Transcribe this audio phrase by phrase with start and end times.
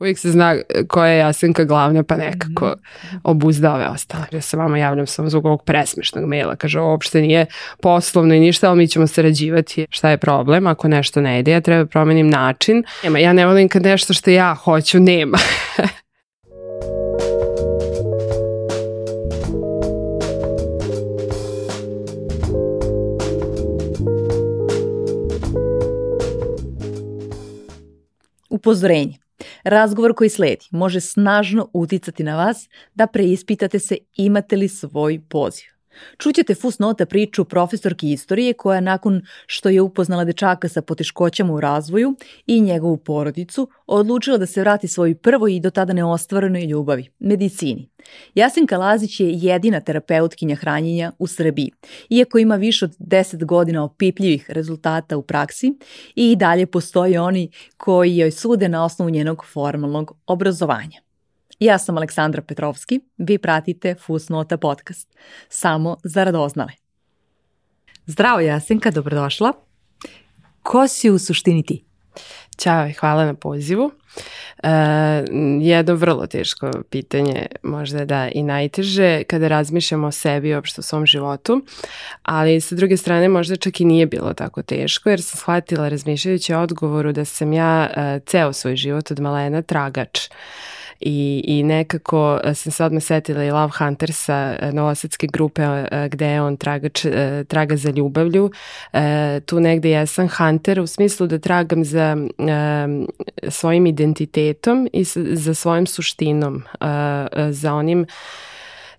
[0.00, 0.56] uvijek se zna
[0.88, 3.16] koja je Jasenka glavna, pa nekako mhm.
[3.24, 4.24] obuzda ove ostale.
[4.32, 6.56] Ja se vama javljam samo zbog ovog presmešnog maila.
[6.56, 7.46] Kaže, ovo uopšte nije
[7.82, 9.86] poslovno i ništa, ali mi ćemo sarađivati.
[9.90, 10.66] Šta je problem?
[10.66, 12.84] Ako nešto ne ide, ja treba promenim način.
[13.04, 15.38] Nema, ja ne volim kad nešto što ja hoću nema.
[28.50, 29.29] Upozorenje.
[29.64, 35.79] Razgovor koji sledi može snažno uticati na vas da preispitate se imate li svoj poziv.
[36.18, 42.14] Čućete fusnota priču profesorki istorije koja nakon što je upoznala dečaka sa poteškoćama u razvoju
[42.46, 47.88] i njegovu porodicu, odlučila da se vrati svojoj prvoj i do tada neostvarenoj ljubavi, medicini.
[48.34, 51.70] Jasenka Lazić je jedina terapeutkinja hranjenja u Srbiji,
[52.08, 55.74] iako ima više od 10 godina opipljivih rezultata u praksi
[56.14, 61.09] i dalje postoje oni koji joj sude na osnovu njenog formalnog obrazovanja.
[61.60, 65.16] Ja sam Aleksandra Petrovski, vi pratite Fusnota podcast.
[65.48, 66.72] Samo za radoznale.
[68.06, 69.52] Zdravo Jasenka, dobrodošla.
[70.62, 71.84] Ko si u suštini ti?
[72.56, 73.90] Ćao i hvala na pozivu.
[74.62, 74.70] E,
[75.60, 80.82] jedno vrlo teško pitanje, možda da i najteže, kada razmišljamo o sebi i opšto o
[80.82, 81.64] svom životu,
[82.22, 86.54] ali sa druge strane možda čak i nije bilo tako teško, jer sam shvatila razmišljajući
[86.54, 90.20] o odgovoru da sam ja e, ceo svoj život od malena tragač
[91.00, 96.08] i, i nekako e, sam se odmah setila i Love Huntersa, e, novosadske grupe e,
[96.08, 97.06] gde je on tragač,
[97.48, 98.50] traga za ljubavlju.
[99.46, 102.16] Tu negde jesam Hunter u smislu da tragam za
[103.48, 106.62] svojim identitetom i za svojim suštinom,
[107.50, 108.06] za onim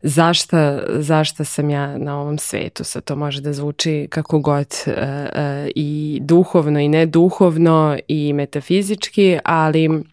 [0.01, 2.83] zašta, zašta sam ja na ovom svetu.
[2.83, 4.67] Sad to može da zvuči kako god
[5.75, 10.03] i duhovno i neduhovno i metafizički, ali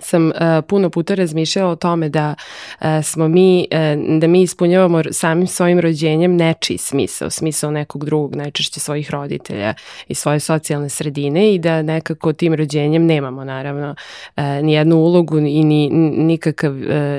[0.00, 0.32] sam uh,
[0.68, 2.34] puno puta razmišljala o tome da
[2.80, 8.36] uh, smo mi, uh, da mi ispunjavamo samim svojim rođenjem nečiji smisao, smisao nekog drugog,
[8.36, 9.74] najčešće svojih roditelja
[10.08, 13.94] i svoje socijalne sredine i da nekako tim rođenjem nemamo naravno
[14.62, 16.74] ni jednu ulogu i ni nikakav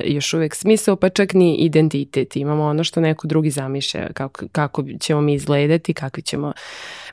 [0.06, 2.36] još uvek smisao, pa čak ni identitet.
[2.36, 6.54] Imamo ono što neko drugi zamišlja, kako, kako ćemo mi izgledati, kakvi ćemo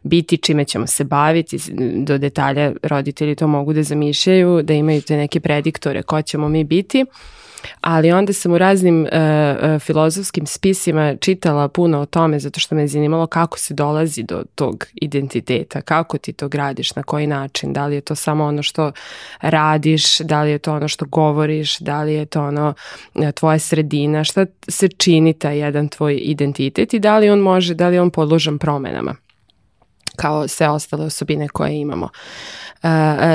[0.03, 1.59] biti, čime ćemo se baviti,
[1.97, 6.65] do detalja roditelji to mogu da zamišljaju, da imaju te neke prediktore ko ćemo mi
[6.65, 7.05] biti.
[7.81, 12.89] Ali onda sam u raznim uh, filozofskim spisima čitala puno o tome zato što me
[12.89, 17.87] zanimalo kako se dolazi do tog identiteta, kako ti to gradiš, na koji način, da
[17.87, 18.93] li je to samo ono što
[19.41, 22.75] radiš, da li je to ono što govoriš, da li je to ono
[23.15, 27.75] e, tvoja sredina, šta se čini taj jedan tvoj identitet i da li on može,
[27.75, 29.15] da li je on podložan promenama
[30.17, 32.05] kao sve ostale osobine koje imamo.
[32.05, 32.11] Uh,
[32.83, 32.91] uh,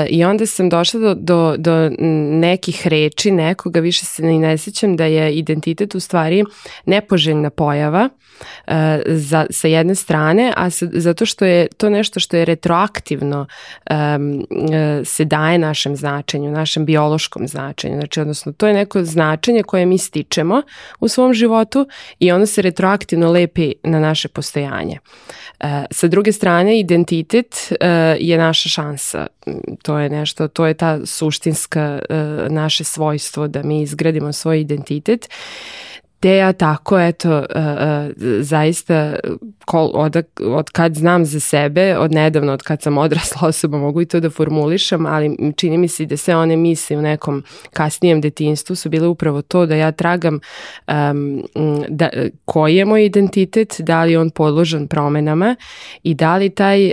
[0.08, 1.90] I onda sam došla do, do, do
[2.30, 6.44] nekih reči nekoga, više se ne sjećam da je identitet u stvari
[6.84, 8.08] nepoželjna pojava
[8.66, 8.74] uh,
[9.06, 13.46] za, sa jedne strane, a sa, zato što je to nešto što je retroaktivno
[13.90, 14.46] um,
[15.04, 17.94] se daje našem značenju, našem biološkom značenju.
[17.94, 20.62] Znači, odnosno, to je neko značenje koje mi stičemo
[21.00, 21.86] u svom životu
[22.18, 24.98] i ono se retroaktivno lepi na naše postojanje.
[25.90, 27.72] Sa druge strane, identitet
[28.18, 29.26] je naša šansa.
[29.82, 35.28] To je nešto, to je ta suštinska uh, naše svojstvo da mi izgradimo svoj identitet
[36.20, 39.14] te ja tako, eto, uh, uh, zaista
[39.64, 44.00] kol, od, od kad znam za sebe, od nedavno, od kad sam odrasla osoba, mogu
[44.00, 48.20] i to da formulišem, ali čini mi se da sve one misli u nekom kasnijem
[48.20, 50.40] detinstvu su bile upravo to da ja tragam
[50.88, 51.44] um,
[51.88, 52.08] da,
[52.44, 55.56] koji je moj identitet, da li je on podložan promenama
[56.02, 56.92] i da li taj uh,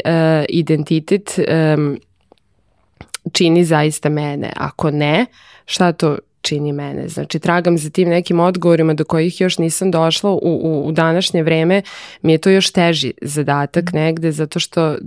[0.50, 1.40] identitet
[1.78, 2.00] um,
[3.32, 4.52] čini zaista mene.
[4.56, 5.26] Ako ne,
[5.66, 7.08] šta to čini mene.
[7.08, 11.44] Znači, tragam za tim nekim odgovorima do kojih još nisam došla u, u, u današnje
[11.44, 11.82] vreme,
[12.22, 14.98] mi je to još teži zadatak negde, zato što uh,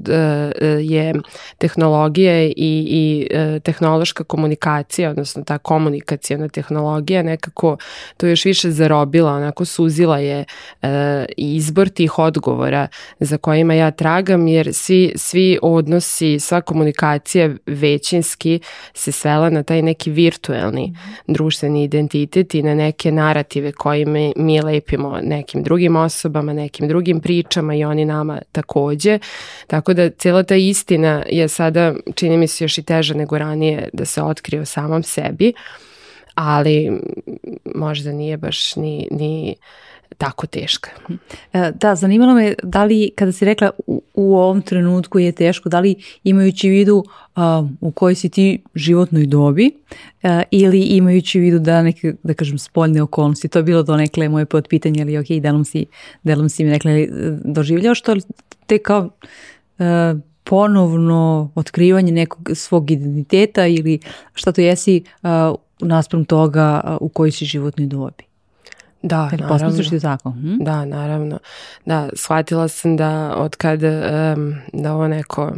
[0.80, 1.14] je
[1.58, 7.76] tehnologija i, i uh, tehnološka komunikacija, odnosno ta komunikacijona tehnologija nekako
[8.16, 10.44] to još više zarobila, onako suzila je
[10.82, 10.88] uh,
[11.36, 12.88] izbor tih odgovora
[13.20, 18.60] za kojima ja tragam, jer svi, svi odnosi, sva komunikacija većinski
[18.94, 20.94] se svela na taj neki virtuelni
[21.28, 27.20] društveni identitet i na neke narative koje mi, mi lepimo nekim drugim osobama, nekim drugim
[27.20, 29.18] pričama i oni nama takođe.
[29.66, 33.88] Tako da cijela ta istina je sada, čini mi se još i teža nego ranije
[33.92, 35.52] da se otkrije o samom sebi,
[36.34, 37.00] ali
[37.74, 39.56] možda nije baš ni, ni
[40.18, 40.90] tako teška.
[41.52, 45.68] E, da, zanimalo me da li, kada si rekla u, u ovom trenutku je teško,
[45.68, 45.94] da li
[46.24, 47.04] imajući u vidu
[47.36, 49.70] a, u kojoj si ti životnoj dobi
[50.22, 53.96] a, ili imajući u vidu da neke, da kažem, spoljne okolnosti, to je bilo do
[53.96, 55.86] nekle moje podpitanje, ali ok, delom si,
[56.22, 56.90] delom si mi rekla,
[57.44, 58.16] doživljao što
[58.66, 59.10] te kao
[59.78, 60.14] a,
[60.48, 63.98] ponovno otkrivanje nekog svog identiteta ili
[64.34, 65.28] šta to jesi uh,
[65.80, 68.27] naspram toga uh, u kojoj si životnoj dobi?
[69.02, 69.82] Da, Jer naravno.
[69.82, 70.30] ti tako?
[70.30, 70.56] Hm?
[70.60, 71.38] Da, naravno.
[71.84, 75.52] Da, shvatila sam da od kad um, da ovo neko,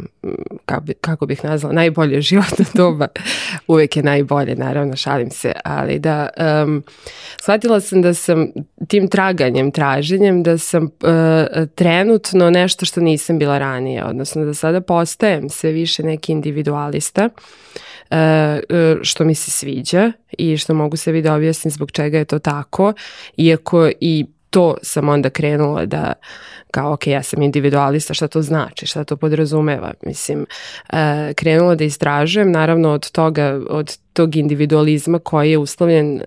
[0.65, 3.07] kako, bi, kako bih nazvala, najbolje životno doba,
[3.67, 6.29] uvek je najbolje, naravno, šalim se, ali da
[6.63, 6.83] um,
[7.41, 8.47] shvatila sam da sam
[8.87, 10.89] tim traganjem, traženjem, da sam uh,
[11.75, 17.29] trenutno nešto što nisam bila ranije, odnosno da sada postajem sve više neki individualista, e,
[19.01, 22.93] što mi se sviđa i što mogu sebi da objasnim zbog čega je to tako,
[23.37, 26.13] iako i to sam onda krenula da
[26.71, 29.93] kao ok, ja sam individualista, šta to znači, šta to podrazumeva.
[30.05, 30.45] Mislim,
[30.93, 36.21] e, krenula da istražujem, naravno od toga, od tog individualizma koji je uslovljen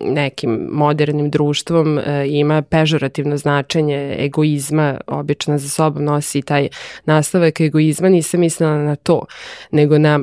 [0.00, 6.68] nekim modernim društvom ima pežorativno značenje egoizma, obično za sobom nosi taj
[7.04, 9.22] nastavak egoizma, nisam mislila na to,
[9.70, 10.20] nego na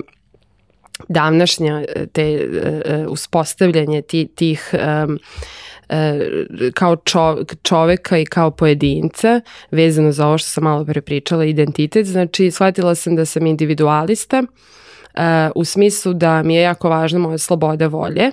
[1.10, 4.74] davnašnja e, te e, uspostavljanje ti, tih
[5.08, 5.20] um,
[6.74, 6.98] kao
[7.64, 9.42] čoveka i kao pojedinca
[9.72, 14.44] vezano za ovo što sam malo pre pričala identitet, znači shvatila sam da sam individualista
[15.14, 15.22] uh,
[15.56, 18.32] u smislu da mi je jako važna moja sloboda volje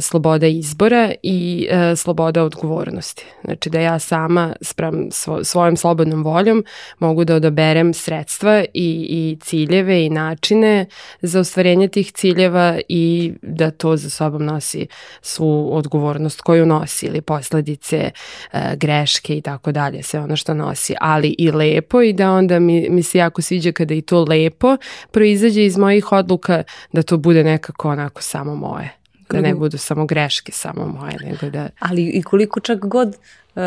[0.00, 3.26] sloboda izbora i e, sloboda odgovornosti.
[3.44, 5.08] Znači da ja sama sprem
[5.42, 6.64] svojom slobodnom voljom
[6.98, 10.86] mogu da odaberem sredstva i, i ciljeve i načine
[11.20, 14.86] za ostvarenje tih ciljeva i da to za sobom nosi
[15.22, 18.10] svu odgovornost koju nosi ili posledice,
[18.52, 22.58] e, greške i tako dalje, sve ono što nosi, ali i lepo i da onda
[22.58, 24.76] mi, mi se jako sviđa kada i to lepo
[25.10, 26.62] proizađe iz mojih odluka
[26.92, 28.99] da to bude nekako onako samo moje
[29.32, 31.68] da ne budu samo greške samo moje, nego da...
[31.78, 33.08] Ali i koliko čak god
[33.54, 33.62] uh,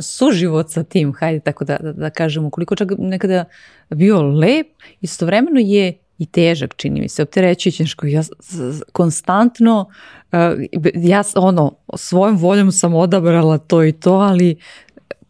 [0.00, 3.44] suživot sa tim, hajde tako da, da, da kažemo, koliko čak nekada
[3.90, 4.66] bio lep,
[5.00, 8.22] istovremeno je i težak, čini mi se, opterećujući, ja
[8.92, 9.90] konstantno,
[10.32, 10.38] uh,
[10.94, 14.56] ja ono, svojom voljom sam odabrala to i to, ali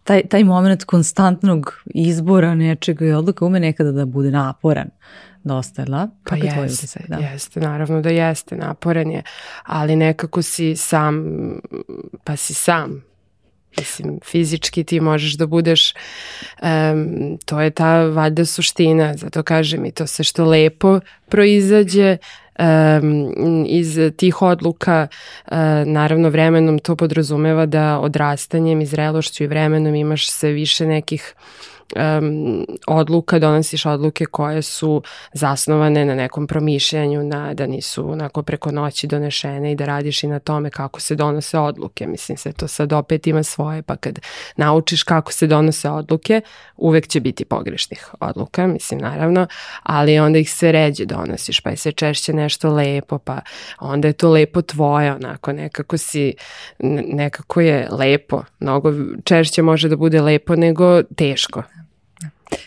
[0.04, 4.86] taj, taj moment konstantnog izbora nečega i odluka ume nekada da bude naporan.
[4.86, 5.94] Uh, dosta, jel
[6.24, 7.16] Pa jeste, da?
[7.16, 9.22] jeste, naravno da jeste, naporan je,
[9.62, 11.24] ali nekako si sam,
[12.24, 13.02] pa si sam,
[13.78, 15.94] Mislim, fizički ti možeš da budeš,
[16.62, 22.16] um, to je ta valjda suština, zato kažem i to sve što lepo proizađe
[22.58, 25.06] um, iz tih odluka,
[25.46, 25.52] uh,
[25.86, 31.34] naravno vremenom to podrazumeva da odrastanjem i zrelošću i vremenom imaš sve više nekih
[31.96, 35.02] um, odluka, donosiš odluke koje su
[35.32, 40.26] zasnovane na nekom promišljanju, na, da nisu onako preko noći donešene i da radiš i
[40.26, 42.06] na tome kako se donose odluke.
[42.06, 44.18] Mislim se to sad opet ima svoje, pa kad
[44.56, 46.40] naučiš kako se donose odluke,
[46.76, 49.46] uvek će biti pogrešnih odluka, mislim naravno,
[49.82, 53.40] ali onda ih sve ređe donosiš, pa je sve češće nešto lepo, pa
[53.80, 56.34] onda je to lepo tvoje, onako nekako si,
[57.12, 58.92] nekako je lepo, mnogo
[59.24, 61.62] češće može da bude lepo nego teško.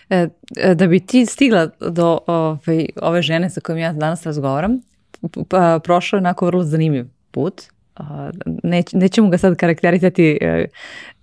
[0.10, 4.80] E, e, da bi ti stigla do ove, ove žene sa kojom ja danas razgovaram,
[5.50, 7.62] pa, prošao je onako vrlo zanimljiv put.
[8.64, 10.66] Neć, nećemo ga sad karakterisati e,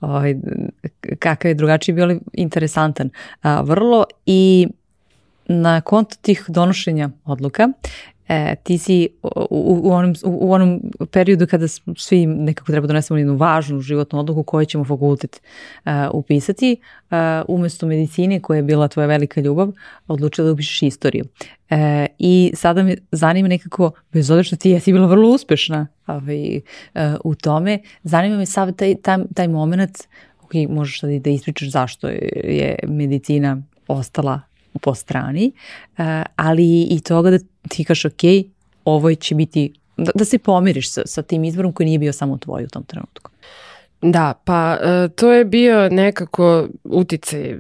[0.01, 0.35] ovaj,
[1.19, 3.11] kakav je drugačiji bio, ali interesantan.
[3.63, 4.69] Vrlo i
[5.47, 7.69] na konto tih donošenja odluka
[8.33, 13.19] e, ti si u, u, onom, u onom periodu kada svi nekako treba da donesemo
[13.19, 15.41] jednu važnu životnu odluku koju ćemo fakultet
[15.85, 16.77] uh, upisati,
[17.11, 17.17] uh,
[17.49, 19.73] umesto medicine koja je bila tvoja velika ljubav,
[20.09, 21.25] odlučila da upišeš istoriju.
[21.71, 21.77] Uh,
[22.19, 26.61] I sada me zanima nekako, bez obzira što ti jesi bila vrlo uspešna ovaj, uh,
[27.25, 29.99] u tome, zanima me sad taj, taj, taj moment,
[30.43, 34.41] ok, možeš da, da ispričaš zašto je medicina ostala
[34.81, 35.53] po strani,
[35.99, 37.39] eh, ali i toga da
[37.69, 38.23] ti kaš ok,
[38.85, 42.39] ovo će biti, da, da se pomiriš sa, sa tim izborom koji nije bio samo
[42.39, 43.31] tvoj u tom trenutku.
[44.03, 47.59] Da, pa eh, to je bio nekako uticaj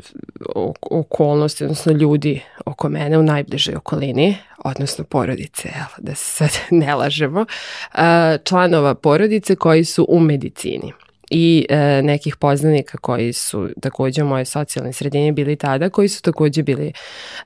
[0.90, 6.50] okolnosti, odnosno ljudi oko mene u najbližoj okolini, odnosno porodice, da se sad
[6.84, 7.46] ne lažemo,
[7.94, 10.92] eh, članova porodice koji su u medicini.
[11.32, 16.22] I e, nekih poznanika koji su takođe u mojoj socijalnoj sredini bili tada, koji su
[16.22, 16.92] takođe bili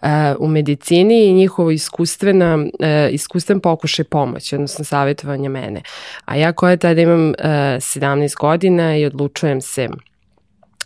[0.02, 5.82] e, u medicini i njihovo iskustvena, e, iskustven pokušaj pomoći, odnosno savjetovanja mene.
[6.24, 9.88] A ja koja tada imam e, 17 godina i odlučujem se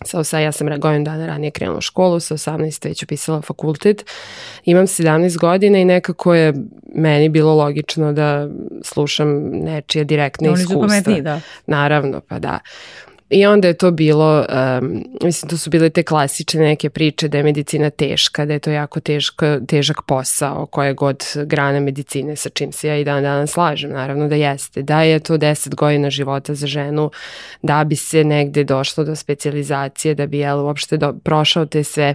[0.04, 4.04] Sa osa, ja sam godinu dana ranije krenula u školu, sa 18 već upisala fakultet.
[4.64, 6.54] Imam 17 godina i nekako je
[6.94, 8.48] meni bilo logično da
[8.82, 10.80] slušam nečije direktne Oni iskustva.
[10.80, 11.40] Oni su pametniji, da.
[11.66, 12.58] Naravno, pa da.
[13.30, 14.46] I onda je to bilo,
[14.80, 18.58] um, mislim, to su bile te klasične neke priče da je medicina teška, da je
[18.58, 23.22] to jako teško, težak posao koje god grane medicine sa čim se ja i dan
[23.22, 24.82] danas slažem, naravno da jeste.
[24.82, 27.10] Da je to 10 godina života za ženu,
[27.62, 32.14] da bi se negde došlo do specializacije, da bi jel, uopšte do, prošao te sve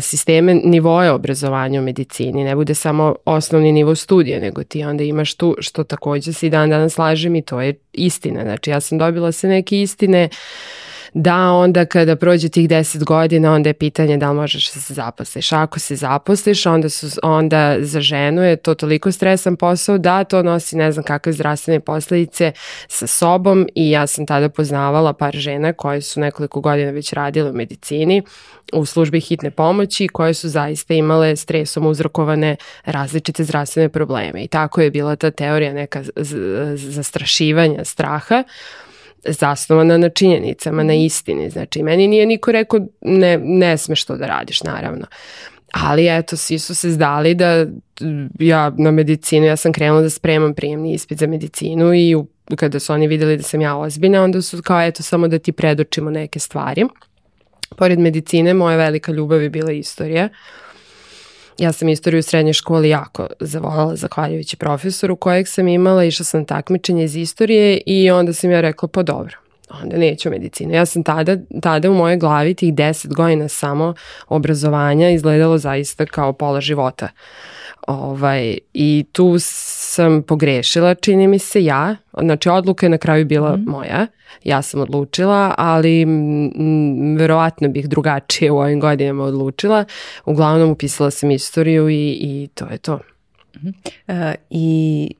[0.00, 5.34] sisteme nivoje obrazovanja u medicini, ne bude samo osnovni nivo studija, nego ti onda imaš
[5.34, 8.42] tu, što takođe se i dan danas slažem i to je istina.
[8.42, 10.28] Znači ja sam dobila se neke istine
[11.14, 14.94] da onda kada prođe tih 10 godina onda je pitanje da li možeš da se
[14.94, 15.52] zaposliš.
[15.52, 20.42] Ako se zaposliš onda, su, onda za ženu je to toliko stresan posao da to
[20.42, 22.52] nosi ne znam kakve zdravstvene posledice
[22.88, 27.50] sa sobom i ja sam tada poznavala par žena koje su nekoliko godina već radile
[27.50, 28.22] u medicini
[28.72, 34.80] u službi hitne pomoći koje su zaista imale stresom uzrokovane različite zdravstvene probleme i tako
[34.80, 36.02] je bila ta teorija neka
[36.74, 38.44] zastrašivanja straha
[39.24, 41.50] zasnovana na činjenicama, na istini.
[41.50, 45.06] Znači, meni nije niko rekao ne, ne smeš to da radiš, naravno.
[45.72, 47.66] Ali eto, svi su se zdali da
[48.38, 52.80] ja na medicinu, ja sam krenula da spremam prijemni ispit za medicinu i u, kada
[52.80, 56.10] su oni videli da sam ja ozbiljna, onda su kao eto samo da ti predočimo
[56.10, 56.84] neke stvari.
[57.76, 60.28] Pored medicine, moja velika ljubav je bila istorija.
[61.60, 66.44] Ja sam istoriju u srednjoj školi jako zavolala zahvaljujući profesoru kojeg sam imala, išla sam
[66.44, 69.36] takmičenje iz istorije i onda sam ja rekla pa dobro,
[69.82, 70.74] onda neću medicinu.
[70.74, 73.94] Ja sam tada, tada u mojoj glavi tih 10 godina samo
[74.28, 77.08] obrazovanja izgledalo zaista kao pola života.
[77.90, 83.56] Ovaj, I tu sam pogrešila, čini mi se ja, znači odluka je na kraju bila
[83.56, 83.64] mm.
[83.66, 84.06] moja,
[84.44, 89.84] ja sam odlučila, ali m, verovatno bih drugačije u ovim godinama odlučila.
[90.24, 93.00] Uglavnom upisala sam istoriju i, i to je to.
[93.62, 93.68] Mm.
[94.08, 94.14] Uh,
[94.50, 95.10] I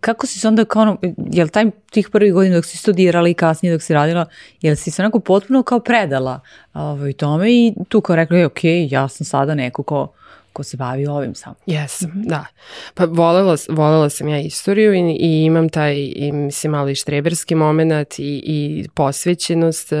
[0.00, 0.98] kako si se onda kao ono,
[1.32, 4.26] jel taj tih prvih godina dok si studirala i kasnije dok si radila,
[4.60, 6.40] jel si se onako potpuno kao predala
[6.74, 8.60] ovaj, tome i tu kao rekla, ok,
[8.90, 10.12] ja sam sada neko ko
[10.52, 11.56] ko se bavi ovim samo.
[11.66, 12.28] Jes, mm -hmm.
[12.28, 12.46] da.
[12.94, 17.54] Pa volela, volela sam ja istoriju i, i imam taj, i, mislim, malo i štreberski
[17.54, 19.98] moment i, i posvećenost uh,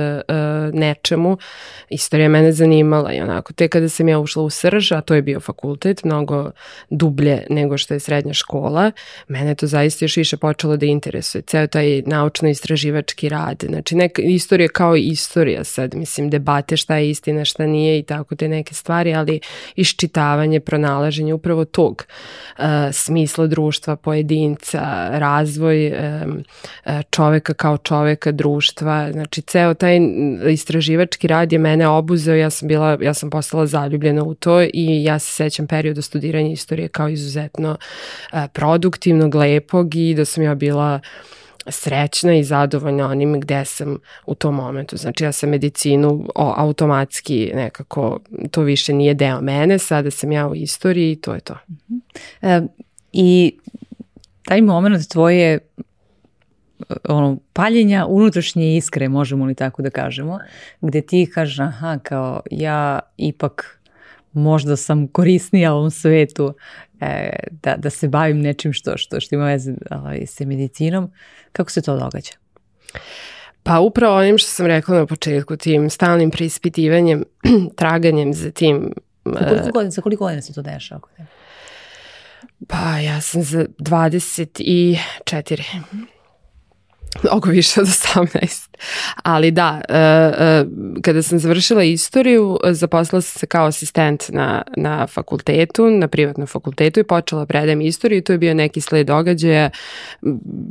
[0.74, 1.38] nečemu.
[1.88, 5.22] Istorija mene zanimala i onako, te kada sam ja ušla u srž, a to je
[5.22, 6.50] bio fakultet, mnogo
[6.90, 8.92] dublje nego što je srednja škola,
[9.28, 11.42] mene to zaista još više počelo da interesuje.
[11.42, 13.64] Ceo taj naučno-istraživački rad.
[13.68, 18.36] Znači, neka istorija kao istorija sad, mislim, debate šta je istina, šta nije i tako
[18.36, 19.40] te neke stvari, ali
[19.76, 22.04] iščitavanje rešavanje, pronalaženje upravo tog
[22.58, 26.44] uh, smisla društva, pojedinca, razvoj um,
[27.10, 29.98] čoveka kao čoveka, društva, znači ceo taj
[30.50, 35.04] istraživački rad je mene obuzeo, ja sam bila, ja sam postala zaljubljena u to i
[35.04, 37.76] ja se sećam perioda studiranja istorije kao izuzetno
[38.52, 41.00] produktivnog, lepog i da sam ja bila
[41.66, 44.96] srećna i zadovoljna onim gde sam u tom momentu.
[44.96, 50.48] Znači ja sam medicinu o, automatski nekako, to više nije deo mene, sada sam ja
[50.48, 51.56] u istoriji i to je to.
[52.42, 52.60] E,
[53.12, 53.58] I
[54.44, 55.58] taj moment tvoje
[57.08, 60.38] ono, paljenja unutrašnje iskre, možemo li tako da kažemo,
[60.80, 63.80] gde ti kažeš, aha, kao ja ipak
[64.32, 66.54] možda sam korisnija ovom svetu
[67.00, 67.30] e,
[67.62, 71.10] da, da se bavim nečim što, što, što ima veze ovaj, sa medicinom.
[71.52, 72.32] Kako se to događa?
[73.62, 77.24] Pa upravo onim što sam rekla na početku, tim stalnim preispitivanjem,
[77.76, 78.92] traganjem za tim...
[79.24, 81.00] Za koliko godina, za koliko godina se to dešava?
[82.68, 85.62] Pa ja sam za 24.
[87.22, 88.68] Mnogo više od 18.
[89.22, 89.94] Ali da, uh,
[90.66, 96.46] uh, kada sam završila istoriju, zaposlila sam se kao asistent na, na fakultetu, na privatnom
[96.46, 98.22] fakultetu i počela predajem istoriju.
[98.22, 99.70] To je bio neki sled događaja.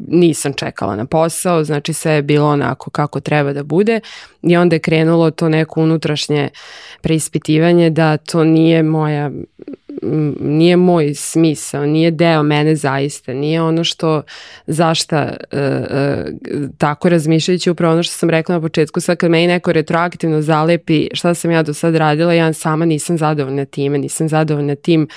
[0.07, 3.99] Nisam čekala na posao, znači sve je bilo onako kako treba da bude.
[4.41, 6.49] I onda je krenulo to neko unutrašnje
[7.01, 9.31] preispitivanje da to nije moja
[10.39, 14.21] nije moj smisao, nije deo mene zaista, nije ono što
[14.67, 19.47] zašta uh, uh, tako razmišljajući upravo ono što sam rekla na početku, sad kad meni
[19.47, 24.29] neko retroaktivno zalepi šta sam ja do sad radila, ja sama nisam zadovoljna time, nisam
[24.29, 25.07] zadovoljna tim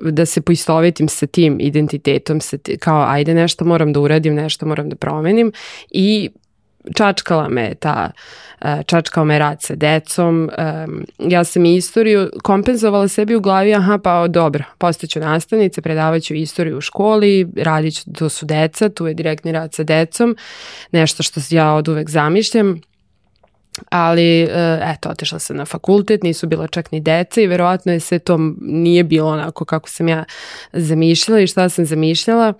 [0.00, 4.88] da se poistovetim sa tim identitetom, sa kao ajde nešto moram da uradim, nešto moram
[4.88, 5.52] da promenim
[5.90, 6.30] i
[6.96, 8.10] čačkala me ta
[8.60, 10.50] e, čačkao me rad sa decom.
[11.18, 16.78] Ja sam i istoriju kompenzovala sebi u glavi, aha pa dobro, postaću nastavnica, predavaću istoriju
[16.78, 20.36] u školi, radit ću, su deca, tu je direktni rad sa decom,
[20.92, 22.80] nešto što ja od uvek zamišljam
[23.90, 28.00] ali e, eto, otišla sam na fakultet, nisu bila čak ni deca i verovatno je
[28.00, 30.24] sve to nije bilo onako kako sam ja
[30.72, 32.52] zamišljala i šta sam zamišljala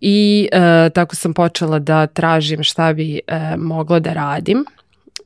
[0.00, 4.64] i e, tako sam počela da tražim šta bi e, mogla da radim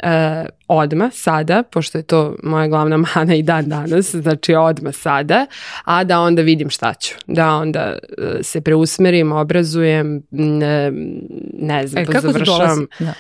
[0.03, 5.47] e, odma sada, pošto je to moja glavna mana i dan danas, znači odma sada,
[5.85, 7.15] a da onda vidim šta ću.
[7.27, 10.91] Da onda e, se preusmerim, obrazujem, ne,
[11.53, 12.87] ne znam, e, završavam.
[12.99, 13.15] Da.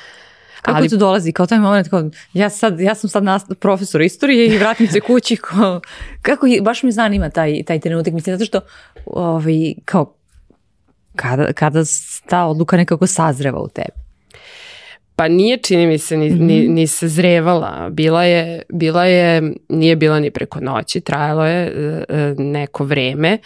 [0.63, 0.89] Kako ali...
[0.89, 1.33] to dolazi?
[1.33, 5.01] Kao taj moment, kao, ja, sad, ja sam sad nastav, profesor istorije i vratim se
[5.01, 5.37] kući.
[5.51, 5.81] Kao,
[6.23, 8.13] kako, baš me zanima taj, taj trenutak.
[8.13, 8.61] Mislim, zato što
[9.07, 10.15] ovaj, kao,
[11.19, 11.83] kada, kada
[12.27, 14.09] ta odluka nekako sazreva u tebi?
[15.17, 16.75] Pa nije, čini mi se, ni, ni, mhm.
[16.75, 17.89] ni sazrevala.
[17.91, 23.39] Bila je, bila je, nije bila ni preko noći, trajalo je e, e, neko vreme.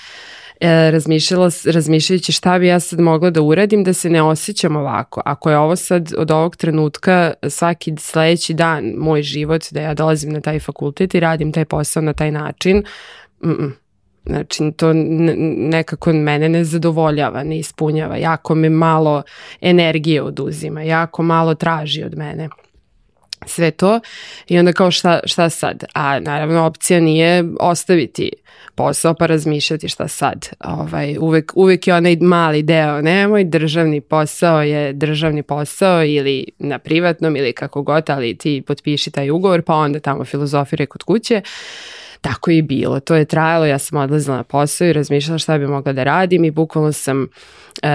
[0.61, 5.23] E, razmišljala, razmišljajući šta bi ja sad mogla da uradim da se ne osjećam ovako.
[5.25, 10.33] Ako je ovo sad od ovog trenutka svaki sledeći dan moj život da ja dolazim
[10.33, 12.85] na taj fakultet i radim taj posao na taj način,
[13.45, 13.82] mm -mm.
[14.27, 14.93] Znači, to
[15.57, 18.17] nekako mene ne zadovoljava, ne ispunjava.
[18.17, 19.23] Jako me malo
[19.61, 22.49] energije oduzima, jako malo traži od mene
[23.47, 24.01] sve to
[24.49, 25.85] i onda kao šta, šta sad?
[25.95, 28.31] A naravno opcija nije ostaviti
[28.75, 30.49] posao pa razmišljati šta sad.
[30.65, 36.79] Ovaj, uvek, uvek je onaj mali deo, nemoj, državni posao je državni posao ili na
[36.79, 41.43] privatnom ili kako god, ali ti potpiši taj ugovor pa onda tamo filozofire kod kuće.
[42.23, 43.01] Tako je bilo.
[43.01, 46.45] To je trajalo, ja sam odlazila na posao i razmišljala šta bi mogla da radim
[46.45, 47.29] i bukvalno sam uh,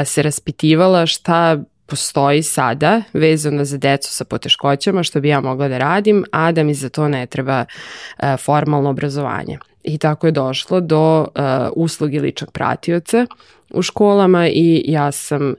[0.06, 5.78] se raspitivala šta postoji sada vezano za decu sa poteškoćama što bi ja mogla da
[5.78, 9.58] radim, a da mi za to ne treba uh, formalno obrazovanje.
[9.84, 11.28] I tako je došlo do uh,
[11.76, 13.26] usluge ličnog pratioca
[13.70, 15.56] u školama i ja sam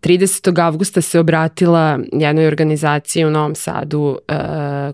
[0.00, 0.60] 30.
[0.60, 4.36] avgusta se obratila jednoj organizaciji u Novom Sadu uh,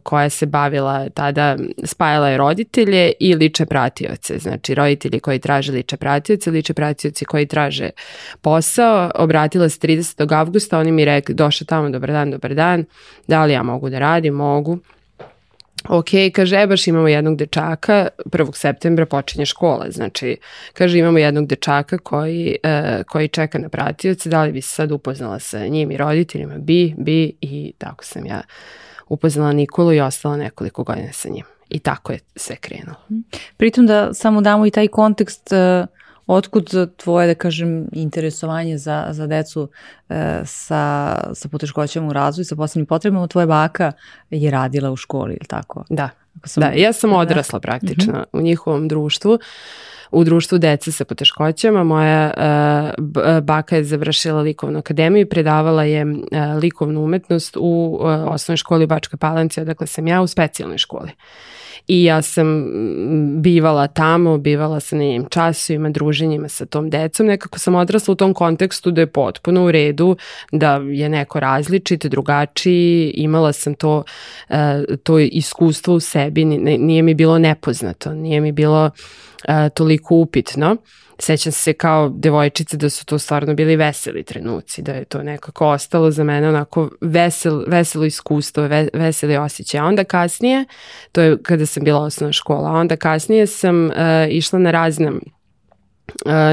[0.03, 5.97] koja se bavila tada, spajala je roditelje i liče pratioce, znači roditelji koji traže liče
[5.97, 7.91] pratioce, liče pratioci koji traže
[8.41, 10.35] posao, obratila se 30.
[10.35, 12.85] avgusta, oni mi rekli, došao tamo, dobar dan, dobar dan,
[13.27, 14.79] da li ja mogu da radim, mogu,
[15.89, 18.55] ok, kaže, e, baš imamo jednog dečaka, 1.
[18.55, 20.37] septembra počinje škola, znači,
[20.73, 24.93] kaže, imamo jednog dečaka koji, uh, koji čeka na pratioce, da li bi se sad
[24.93, 28.43] upoznala sa njim i roditeljima, bi, bi, i tako sam ja
[29.09, 31.45] upoznala Nikolu i ostala nekoliko godina sa njim.
[31.69, 32.97] I tako je sve krenulo.
[33.57, 35.89] Pritom da samo damo i taj kontekst uh,
[36.27, 39.69] otkud tvoje, da kažem, interesovanje za, za decu
[40.09, 43.93] e, sa, sa poteškoćama u razvoju, sa posebnim potrebama, tvoja baka
[44.31, 45.85] je radila u školi, ili tako?
[45.91, 46.11] Da,
[46.45, 46.61] sam...
[46.61, 47.17] da ja sam da.
[47.17, 48.23] odrasla praktično uh mhm.
[48.23, 48.41] -huh.
[48.41, 49.39] u njihovom društvu
[50.13, 51.85] u društvu dece sa poteškoćama.
[51.85, 56.17] Moja uh, baka je završila likovnu akademiju i predavala je uh,
[56.61, 61.11] likovnu umetnost u uh, osnovnoj školi Bačka Palanci, odakle sam ja u specijalnoj školi.
[61.89, 62.67] I ja sam
[63.43, 67.27] bivala tamo, bivala na njim časovima, druženjima sa tom decom.
[67.27, 70.17] Nekako sam odrasla u tom kontekstu da je potpuno u redu,
[70.53, 73.13] da je neko različit, drugačiji.
[73.17, 74.05] Imala sam to,
[75.03, 78.91] to iskustvo u sebi, nije mi bilo nepoznato, nije mi bilo
[79.75, 80.77] toliko upitno.
[81.23, 85.69] Sećam se kao devojčice da su to stvarno bili veseli trenuci, da je to nekako
[85.69, 89.81] ostalo za mene onako vesel, veselo iskustvo, ve, veseli osjećaj.
[89.81, 90.65] A onda kasnije,
[91.13, 93.93] to je kada sam bila osnovna škola, a onda kasnije sam uh,
[94.29, 95.11] išla na razne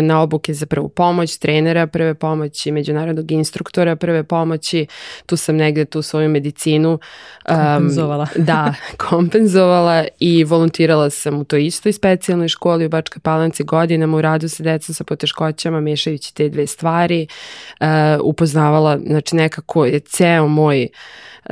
[0.01, 4.87] na obuke za prvu pomoć, trenera prve pomoći, međunarodnog instruktora prve pomoći,
[5.25, 6.99] tu sam negde tu svoju medicinu
[7.47, 8.27] kompenzovala.
[8.35, 14.17] Um, da, kompenzovala i volontirala sam u toj istoj specijalnoj školi u Bačka Palanci godinama
[14.17, 17.27] u radu sa decom sa poteškoćama, mešajući te dve stvari,
[17.79, 17.87] uh,
[18.23, 20.87] upoznavala, znači nekako je ceo moj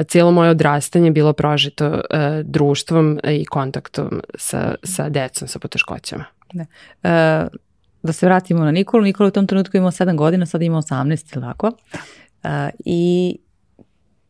[0.07, 2.01] cijelo moje odrastanje bilo prožito uh,
[2.43, 6.25] društvom i kontaktom sa, sa decom sa poteškoćama.
[6.53, 6.65] Da.
[7.03, 7.66] Uh,
[8.07, 9.03] da se vratimo na Nikolu.
[9.03, 11.67] Nikola u tom trenutku imao 7 godina, sada ima 18, ili tako?
[11.67, 12.49] Uh,
[12.85, 13.37] I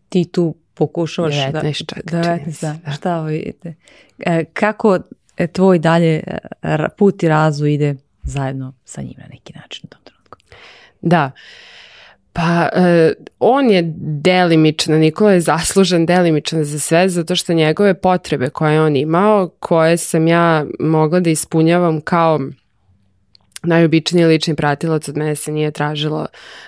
[0.09, 1.73] ti tu pokušavaš 19, da...
[1.73, 2.75] Čak, 19, da.
[2.85, 2.91] da.
[2.91, 3.75] Šta ovo idete?
[4.19, 4.99] E, kako
[5.37, 6.23] e, tvoj dalje
[6.97, 10.37] put i razvoj ide zajedno sa njim na neki način u tom trenutku?
[11.01, 11.31] Da.
[12.33, 18.49] Pa uh, on je delimičan, Nikola je zaslužen delimičan za sve zato što njegove potrebe
[18.49, 22.39] koje on imao, koje sam ja mogla da ispunjavam kao
[23.63, 26.25] najobičniji lični pratilac od mene se nije tražilo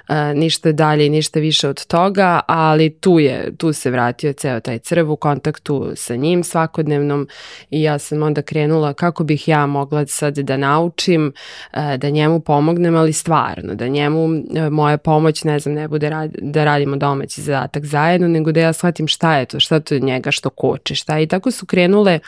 [0.10, 4.60] uh, ništa dalje i ništa više od toga, ali tu je, tu se vratio ceo
[4.60, 7.28] taj crv u kontaktu sa njim svakodnevnom
[7.70, 11.34] i ja sam onda krenula kako bih ja mogla sad da naučim,
[11.74, 14.34] uh, da njemu pomognem, ali stvarno, da njemu uh,
[14.72, 18.74] moja pomoć, ne znam, ne bude rad, da radimo domaći zadatak zajedno, nego da ja
[18.74, 21.24] shvatim šta je to, šta to je njega što koče, šta je.
[21.24, 22.20] I tako su krenule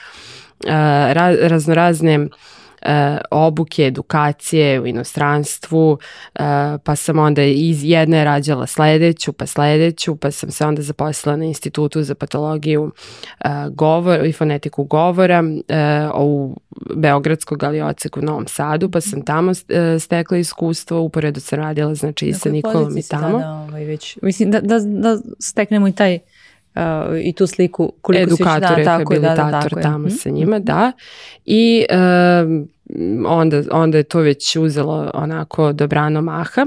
[1.14, 2.28] raz, raznorazne
[2.82, 5.98] e, obuke, edukacije u inostranstvu,
[6.36, 6.40] e,
[6.84, 11.46] pa sam onda iz jedne rađala sledeću, pa sledeću, pa sam se onda zaposlila na
[11.46, 12.92] institutu za patologiju
[13.40, 16.58] e, govor, i fonetiku govora e, u
[16.96, 22.28] Beogradskog ali u Novom Sadu, pa sam tamo e, stekla iskustvo, uporedo sam radila znači
[22.28, 23.40] i sa Nikolom i tamo.
[23.40, 26.22] Sada, ovaj, već, mislim da, da, da steknemo i taj uh,
[27.24, 30.12] i tu sliku koliko edukator, si da, rehabilitator da, da, tako tamo je.
[30.12, 30.66] sa njima, mm -hmm.
[30.66, 30.92] da.
[31.46, 36.66] I uh, onda, onda je to već uzelo onako dobrano maha.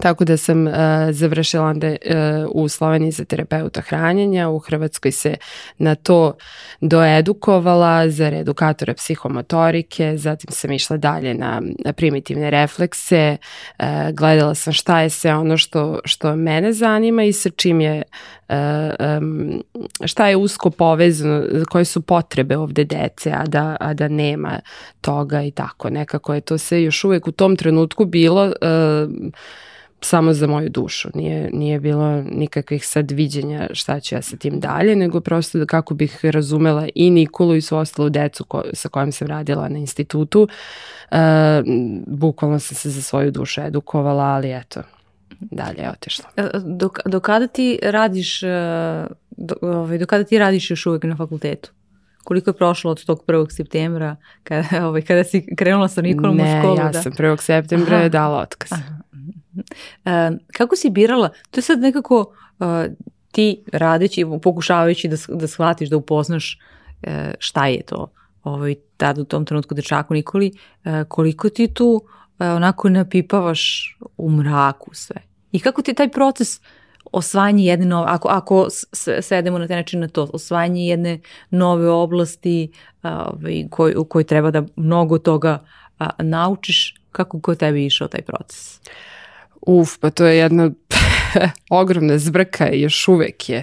[0.00, 0.74] Tako da sam uh,
[1.10, 1.96] završila onda uh,
[2.50, 5.34] u Sloveniji za terapeuta hranjenja, u Hrvatskoj se
[5.78, 6.36] na to
[6.80, 13.36] doedukovala za reedukatora psihomotorike, zatim sam išla dalje na, na primitivne reflekse,
[13.78, 18.02] uh, gledala sam šta je sve ono što, što mene zanima i sa čim je
[19.18, 19.62] um,
[20.04, 24.60] šta je usko povezano, koje su potrebe ovde dece, a da, a da nema
[25.00, 25.90] toga i tako.
[25.90, 28.52] Nekako je to sve još uvek u tom trenutku bilo uh,
[30.04, 31.08] samo za moju dušu.
[31.14, 35.66] Nije, nije bilo nikakvih sad viđenja šta ću ja sa tim dalje, nego prosto da
[35.66, 39.78] kako bih razumela i Nikolu i svu ostalu decu ko, sa kojom sam radila na
[39.78, 40.48] institutu.
[41.10, 41.18] Uh,
[42.06, 44.82] bukvalno sam se za svoju dušu edukovala, ali eto,
[45.40, 46.24] dalje je otišla.
[46.36, 48.48] E, do, do kada ti radiš, e,
[49.30, 51.70] do, ovaj, do kada ti radiš još uvek na fakultetu?
[52.24, 53.50] Koliko je prošlo od tog 1.
[53.50, 56.76] septembra kada, ovaj, kada si krenula sa Nikolom ne, u školu?
[56.76, 57.02] Ne, ja da?
[57.02, 57.36] sam 1.
[57.40, 58.08] septembra Aha.
[58.08, 58.72] dala otkaz.
[58.72, 59.01] Aha.
[59.54, 62.66] Uh, kako si birala, to je sad nekako uh,
[63.32, 66.58] ti radeći, pokušavajući da, da shvatiš, da upoznaš
[67.06, 68.12] uh, šta je to
[68.44, 70.52] ovaj, tada u tom trenutku dečaku Nikoli,
[70.84, 72.02] uh, koliko ti tu uh,
[72.38, 75.16] onako napipavaš u mraku sve.
[75.52, 76.60] I kako ti taj proces
[77.12, 78.66] osvajanje jedne nove, ako, ako
[79.22, 84.50] sedemo na taj način na to, osvajanje jedne nove oblasti ovaj, koj, u kojoj treba
[84.50, 85.64] da mnogo toga
[85.98, 88.80] a, naučiš, kako kod tebi išao taj proces?
[89.66, 90.70] Uf, pa to je jedna
[91.70, 93.62] ogromna zbrka i još uvek je.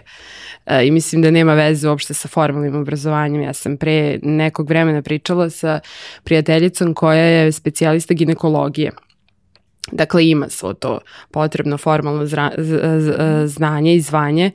[0.66, 3.42] E, I mislim da nema veze uopšte sa formalnim obrazovanjem.
[3.42, 5.80] Ja sam pre nekog vremena pričala sa
[6.24, 8.92] prijateljicom koja je specijalista ginekologije.
[9.92, 11.00] Dakle, ima svo to
[11.32, 13.14] potrebno formalno zra, z, z,
[13.48, 14.52] znanje i zvanje.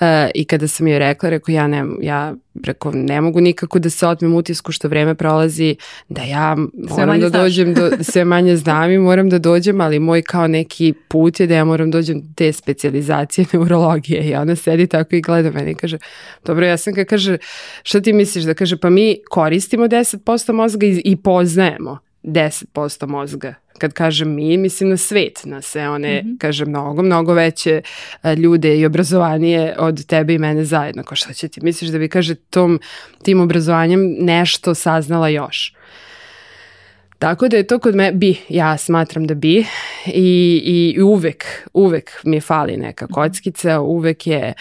[0.00, 3.90] Uh, i kada sam joj rekla, rekao ja, ne, ja preko, ne mogu nikako da
[3.90, 5.76] se otmem utisku što vreme prolazi,
[6.08, 10.22] da ja moram da dođem, do, sve manje znam i moram da dođem, ali moj
[10.22, 14.28] kao neki put je da ja moram dođem do te specializacije neurologije.
[14.28, 15.98] I ona sedi tako i gleda mene i kaže,
[16.44, 17.38] dobro, ja sam kaže,
[17.82, 18.44] šta ti misliš?
[18.44, 24.56] Da kaže, pa mi koristimo 10% mozga i, i poznajemo 10% mozga kad kažem mi,
[24.56, 26.38] mislim na svet, na sve one, mm -hmm.
[26.38, 27.82] kažem, mnogo, mnogo veće
[28.36, 31.02] ljude i obrazovanije od tebe i mene zajedno.
[31.02, 32.80] Ko šta će ti misliš da bi, kaže, tom,
[33.22, 35.74] tim obrazovanjem nešto saznala još?
[37.18, 39.64] Tako da je to kod me, bi, ja smatram da bi
[40.06, 40.62] i,
[40.96, 43.14] i uvek, uvek mi fali neka mhm.
[43.14, 44.52] kockica, uvek je,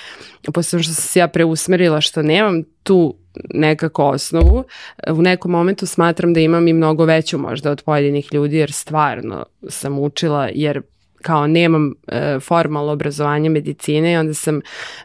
[0.53, 3.15] posle što sam se ja preusmerila što nemam tu
[3.53, 4.63] nekako osnovu.
[5.11, 9.45] U nekom momentu smatram da imam i mnogo veću možda od pojedinih ljudi jer stvarno
[9.69, 10.81] sam učila jer
[11.23, 14.61] kao nemam e, formalno obrazovanje medicine i onda sam e,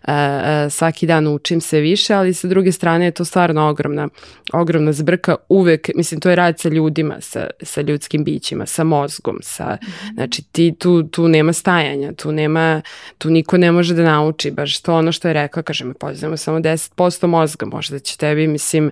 [0.06, 4.08] e, svaki dan učim se više, ali sa druge strane je to stvarno ogromna,
[4.52, 9.38] ogromna zbrka uvek, mislim to je rad sa ljudima, sa, sa ljudskim bićima, sa mozgom,
[9.42, 10.14] sa, mhm.
[10.14, 12.82] znači ti tu, tu nema stajanja, tu nema,
[13.18, 16.36] tu niko ne može da nauči, baš to ono što je rekla, kaže me poznamo
[16.36, 18.90] samo 10% mozga, možda će tebi, mislim,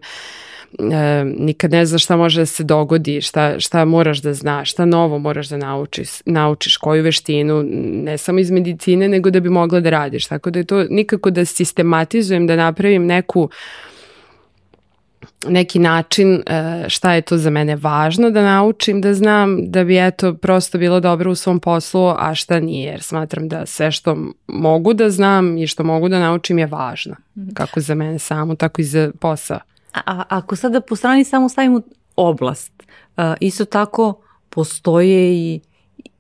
[0.92, 4.85] e, nikad ne znaš šta može da se dogodi, šta, šta moraš da znaš, šta
[4.85, 7.62] novo moraš da naučiš, naučiš, koju veštinu,
[8.05, 10.26] ne samo iz medicine, nego da bi mogla da radiš.
[10.26, 13.48] Tako da je to nikako da sistematizujem, da napravim neku
[15.48, 20.07] neki način e, šta je to za mene važno da naučim, da znam da bi
[20.07, 24.16] eto prosto bilo dobro u svom poslu, a šta nije, jer smatram da sve što
[24.46, 27.50] mogu da znam i što mogu da naučim je važno, mhm.
[27.55, 29.59] kako za mene samo, tako i za posao.
[30.05, 31.81] A, ako sada po strani samo stavimo
[32.17, 32.73] oblast,
[33.17, 34.15] uh, isto tako
[34.51, 35.61] postoje i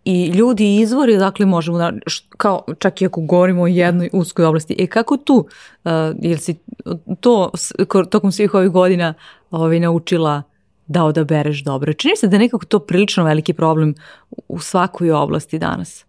[0.06, 1.92] i ljudi i izvori odakle možemo da,
[2.36, 5.34] kao čak i ako govorimo o jednoj uskoj oblasti, e kako tu,
[5.84, 5.90] uh,
[6.22, 6.54] jel si
[7.20, 7.50] to
[8.10, 9.14] tokom svih ovih godina
[9.50, 10.42] ovaj, naučila
[10.86, 11.92] da odabereš dobro.
[11.92, 13.94] Čini se da je nekako to prilično veliki problem
[14.48, 16.04] u svakoj oblasti danas.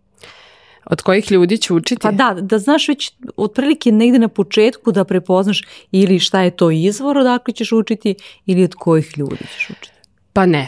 [0.90, 2.02] Od kojih ljudi će učiti?
[2.02, 6.72] Pa da, da znaš već otprilike negde na početku da prepoznaš ili šta je to
[6.72, 9.98] izvor odakle ćeš učiti ili od kojih ljudi ćeš učiti.
[10.34, 10.68] Pa ne.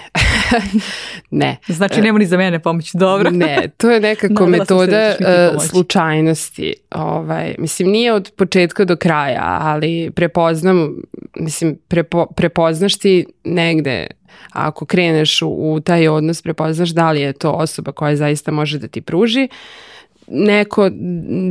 [1.31, 1.57] ne.
[1.67, 3.29] Znači nema ni za mene pomoć, dobro.
[3.31, 5.15] ne, to je nekako metoda
[5.55, 6.73] uh, slučajnosti.
[6.91, 10.95] Ovaj, mislim, nije od početka do kraja, ali prepoznam,
[11.35, 14.07] mislim, prepo, prepoznaš ti negde
[14.51, 18.79] ako kreneš u, u taj odnos, prepoznaš da li je to osoba koja zaista može
[18.79, 19.47] da ti pruži
[20.31, 20.89] neko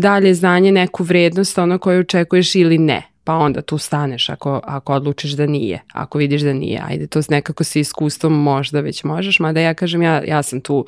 [0.01, 4.93] dalje znanje, neku vrednost, ono koju očekuješ ili ne pa onda tu staneš ako, ako
[4.93, 9.41] odlučiš da nije, ako vidiš da nije, ajde to nekako sa iskustvom možda već možeš,
[9.41, 10.87] mada ja kažem ja, ja sam tu,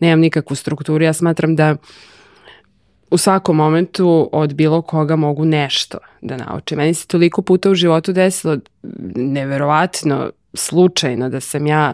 [0.00, 1.76] nemam nikakvu strukturu, ja smatram da
[3.10, 6.78] u svakom momentu od bilo koga mogu nešto da naučim.
[6.78, 8.58] Meni se toliko puta u životu desilo
[9.16, 11.92] neverovatno slučajno da sam ja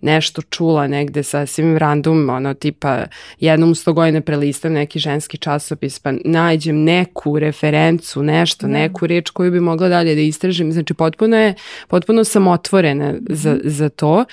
[0.00, 3.06] nešto čula negde sasvim random, ono tipa
[3.40, 8.72] jednom u sto godine prelistam neki ženski časopis pa nađem neku referencu, nešto, ne.
[8.72, 8.78] Da.
[8.78, 10.72] neku reč koju bi mogla dalje da istražim.
[10.72, 11.54] Znači potpuno je,
[11.88, 13.60] potpuno sam otvorena za, mhm.
[13.64, 14.24] za to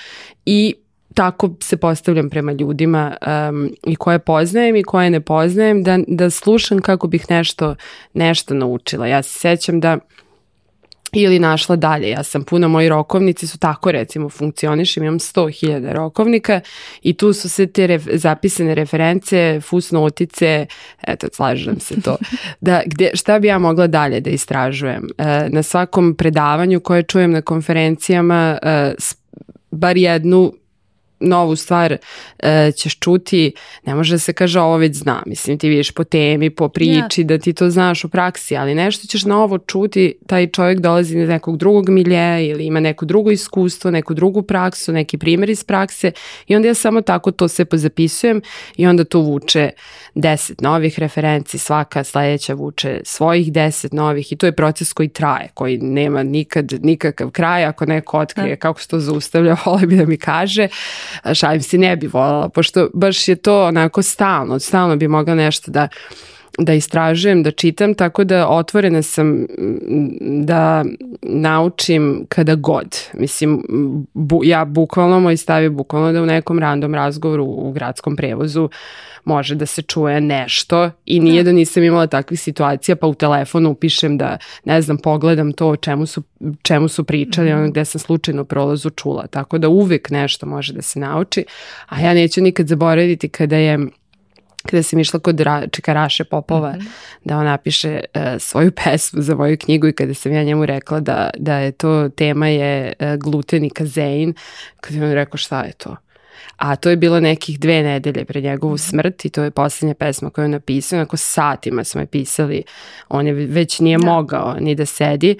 [0.46, 0.74] i
[1.14, 3.16] tako se postavljam prema ljudima
[3.50, 7.74] um, i koje poznajem i koje ne poznajem da, da slušam kako bih nešto,
[8.14, 9.06] nešto naučila.
[9.06, 9.98] Ja se sećam da
[11.12, 12.10] ili našla dalje.
[12.10, 16.60] Ja sam puno, moji rokovnici su tako recimo funkcionišem, imam 100.000 rokovnika
[17.02, 20.66] i tu su sve te ref, zapisane reference, fusnotice,
[21.06, 22.16] eto, slažem se to,
[22.60, 25.08] da, gde, šta bi ja mogla dalje da istražujem.
[25.18, 28.94] E, na svakom predavanju koje čujem na konferencijama, e,
[29.70, 30.52] bar jednu
[31.20, 31.96] novu stvar
[32.38, 33.52] e, ćeš čuti,
[33.86, 37.22] ne može da se kaže ovo već zna, mislim ti vidiš po temi, po priči,
[37.22, 37.26] yeah.
[37.26, 41.28] da ti to znaš u praksi, ali nešto ćeš novo čuti, taj čovjek dolazi iz
[41.28, 46.12] nekog drugog miljeja ili ima neko drugo iskustvo, neku drugu praksu, neki primjer iz prakse
[46.46, 48.42] i onda ja samo tako to sve pozapisujem
[48.76, 49.70] i onda to vuče
[50.14, 55.48] deset novih referenci, svaka sledeća vuče svojih deset novih i to je proces koji traje,
[55.54, 58.56] koji nema nikad nikakav kraj, ako neko otkrije da.
[58.56, 60.68] kako se to zaustavlja, vole bi da mi kaže,
[61.34, 65.70] šalim se ne bi volala, pošto baš je to onako stalno, stalno bi mogla nešto
[65.70, 65.88] da
[66.58, 69.46] da istražujem, da čitam, tako da otvorena sam
[70.20, 70.84] da
[71.22, 72.96] naučim kada god.
[73.14, 73.62] Mislim,
[74.14, 78.68] bu, ja bukvalno, moj stav je bukvalno da u nekom random razgovoru u gradskom prevozu
[79.24, 83.14] može da se čuje nešto i nije da, da nisam imala takvih situacija pa u
[83.14, 86.22] telefonu upišem da ne znam pogledam to o čemu su,
[86.62, 89.26] čemu su pričali, ono gde sam slučajno prolazu čula.
[89.26, 91.44] Tako da uvek nešto može da se nauči,
[91.86, 93.78] a ja neću nikad zaboraviti kada je
[94.70, 96.88] kada sam išla kod Ra, Čekaraše Popova mm -hmm.
[97.24, 101.00] da on napiše uh, svoju pesmu za moju knjigu i kada sam ja njemu rekla
[101.00, 104.34] da, da je to tema je uh, gluten i kazein,
[104.80, 105.96] kada je on rekao šta je to?
[106.56, 108.78] A to je bilo nekih dve nedelje pre njegovu mhm.
[108.78, 112.62] smrt i to je poslednja pesma koju je napisao, onako satima smo je pisali,
[113.08, 114.06] on je već nije da.
[114.06, 115.36] mogao ni da sedi.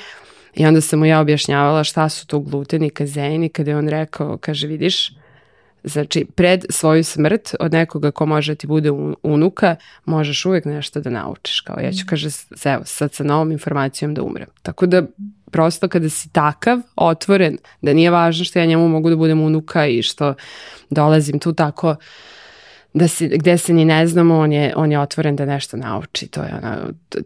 [0.55, 3.77] I onda sam mu ja objašnjavala šta su to gluten i kazein i kada je
[3.77, 5.11] on rekao, kaže vidiš,
[5.85, 8.91] Znači, pred svoju smrt od nekoga ko može ti bude
[9.23, 11.61] unuka, možeš uvek nešto da naučiš.
[11.61, 12.09] Kao ja ću, mhm.
[12.09, 12.29] kaže,
[12.65, 14.49] evo, sad sa novom informacijom da umrem.
[14.63, 15.03] Tako da,
[15.51, 19.87] prosto kada si takav, otvoren, da nije važno što ja njemu mogu da budem unuka
[19.87, 20.35] i što
[20.91, 21.97] dolazim tu tako
[22.95, 26.27] da se, gde se ni ne znamo, on je, on je otvoren da nešto nauči.
[26.29, 26.77] To je ona,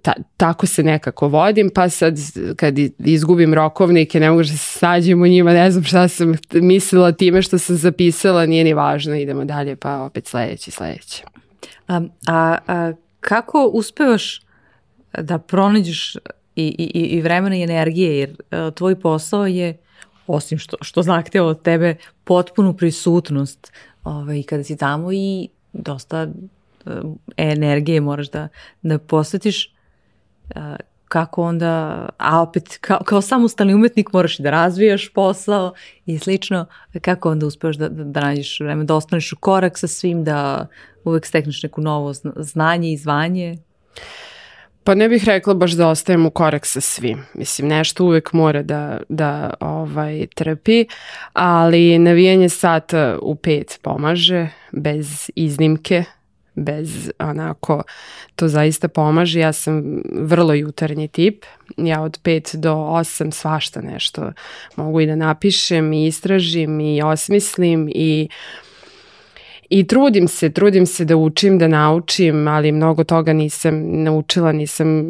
[0.03, 2.17] ta, tako se nekako vodim, pa sad
[2.57, 7.13] kad izgubim rokovnike, ne mogu da se sađem u njima, ne znam šta sam mislila
[7.13, 11.25] time što sam zapisala, nije ni važno, idemo dalje, pa opet sledeće, sledeće.
[11.89, 14.43] A, a, a kako uspevaš
[15.19, 16.17] da pronađeš
[16.57, 19.77] i, i, i vremena i energije, jer a, tvoj posao je,
[20.27, 21.95] osim što, što zahteva od tebe,
[22.25, 23.73] potpunu prisutnost
[24.05, 26.27] ovaj, kada si tamo i dosta
[26.87, 26.93] uh,
[27.37, 28.49] energije moraš da,
[28.83, 29.75] da posvetiš
[30.57, 30.77] uh,
[31.13, 35.73] kako onda, a opet kao, kao samostalni umetnik moraš i da razvijaš posao
[36.07, 36.67] i slično,
[37.01, 40.67] kako onda uspevaš da, da, da nađeš vreme, da ostaneš u korak sa svim, da
[41.05, 43.59] uvek stekneš neku novo znanje i zvanje?
[44.85, 47.25] Pa ne bih rekla baš da ostajem u korak sa svim.
[47.35, 50.87] Mislim, nešto uvek mora da, da ovaj, trpi,
[51.33, 56.05] ali navijanje sata u pet pomaže, bez iznimke,
[56.55, 57.83] bez onako,
[58.37, 59.41] to zaista pomaže.
[59.41, 61.45] Ja sam vrlo jutarnji tip,
[61.77, 64.33] ja od 5 do 8 svašta nešto
[64.77, 68.29] mogu i da napišem i istražim i osmislim i
[69.75, 75.09] I trudim se, trudim se da učim, da naučim, ali mnogo toga nisam naučila, nisam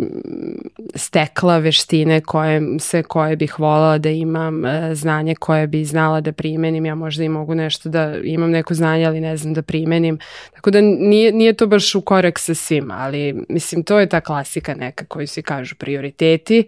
[0.94, 6.32] stekla veštine koje, sve koje bih volala da imam, e, znanje koje bi znala da
[6.32, 6.86] primenim.
[6.86, 10.18] Ja možda i mogu nešto da imam neko znanje, ali ne znam da primenim.
[10.54, 14.20] Tako da nije, nije to baš u korak sa svima, ali mislim to je ta
[14.20, 16.64] klasika neka koju svi kažu prioriteti,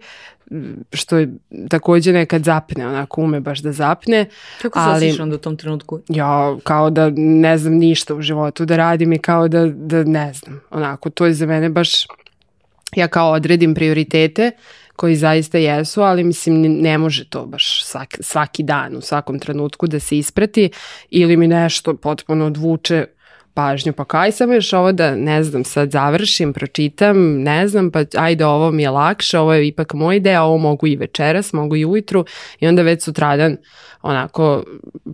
[0.93, 1.33] što je
[1.69, 4.25] takođe nekad zapne, onako ume baš da zapne.
[4.61, 5.99] Kako se ali, onda u tom trenutku?
[6.09, 10.33] Ja, kao da ne znam ništa u životu da radim i kao da, da ne
[10.33, 10.61] znam.
[10.69, 12.07] Onako, to je za mene baš,
[12.95, 14.51] ja kao odredim prioritete
[14.95, 19.87] koji zaista jesu, ali mislim ne može to baš svaki, svaki dan u svakom trenutku
[19.87, 20.69] da se isprati
[21.09, 23.05] ili mi nešto potpuno odvuče
[23.55, 28.03] pažnju, pa kaj sam još ovo da, ne znam, sad završim, pročitam, ne znam, pa
[28.17, 31.75] ajde ovo mi je lakše, ovo je ipak moj deo, ovo mogu i večeras, mogu
[31.75, 32.25] i ujutru
[32.59, 33.57] i onda već sutradan
[34.01, 34.63] onako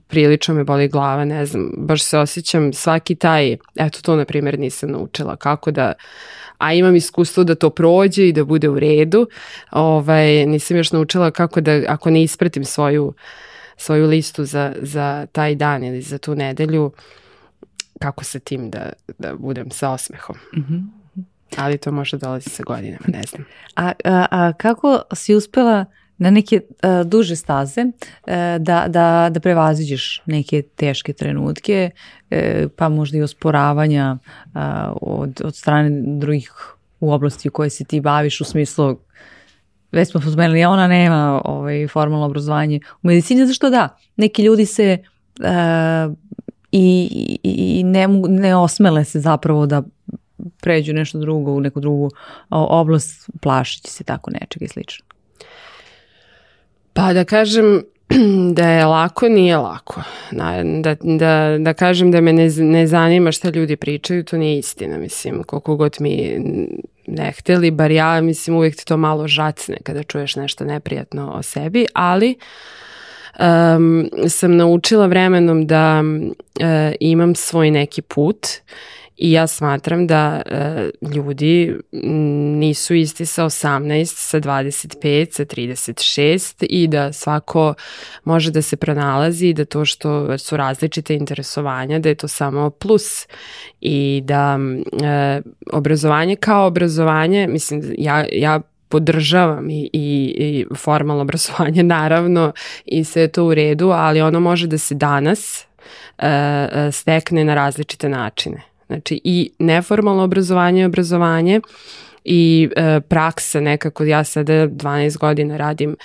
[0.08, 4.60] prilično me boli glava, ne znam, baš se osjećam svaki taj, eto to na primjer
[4.60, 5.94] nisam naučila, kako da,
[6.58, 9.28] a imam iskustvo da to prođe i da bude u redu,
[9.72, 13.14] ovaj, nisam još naučila kako da, ako ne ispratim svoju,
[13.78, 16.92] svoju listu za, za taj dan ili za tu nedelju,
[18.02, 20.36] kako sa tim da, da budem sa osmehom.
[20.58, 20.84] Mm -hmm.
[21.58, 23.46] Ali to može dolazi sa godinama, ne znam.
[23.76, 25.86] A, a, a kako si uspela
[26.18, 27.82] na neke a, duže staze
[28.28, 34.18] a, da, da, da prevaziđeš neke teške trenutke, a, e, pa možda i osporavanja
[34.54, 36.52] a, od, od strane drugih
[37.00, 38.98] u oblasti u kojoj se ti baviš u smislu
[39.92, 43.98] već smo spomenuli, ona nema ovaj, formalno obrazovanje u medicini, zašto da?
[44.16, 44.98] Neki ljudi se
[45.40, 46.16] uh,
[46.72, 49.84] i, i, ne, ne osmele se zapravo da
[50.62, 52.10] pređu nešto drugo u neku drugu
[52.50, 55.06] oblast, plašići se tako nečega i slično.
[56.94, 57.82] Pa da kažem
[58.58, 60.02] da je lako, nije lako.
[60.32, 64.98] Da, da, da kažem da me ne, ne zanima šta ljudi pričaju, to nije istina,
[64.98, 66.40] mislim, koliko god mi
[67.08, 71.42] ne hteli, bar ja, mislim, uvijek ti to malo žacne kada čuješ nešto neprijatno o
[71.42, 72.36] sebi, ali
[73.40, 76.66] um, sam naučila vremenom da uh,
[77.00, 78.48] imam svoj neki put
[79.22, 81.76] i ja smatram da uh, ljudi
[82.60, 87.74] nisu isti sa 18, sa 25, sa 36 i da svako
[88.24, 92.70] može da se pronalazi i da to što su različite interesovanja, da je to samo
[92.70, 93.28] plus.
[93.82, 101.84] I da uh, obrazovanje kao obrazovanje, mislim, ja, ja podržavam i, i, i formalno obrazovanje
[101.98, 102.52] naravno
[102.86, 105.66] i sve to u redu, ali ono može da se danas
[106.18, 106.26] uh,
[106.92, 108.62] stekne na različite načine.
[108.88, 111.62] Znači i neformalno obrazovanje je obrazovanje
[112.24, 115.96] i uh, praksa nekako, ja sada 12 godina radim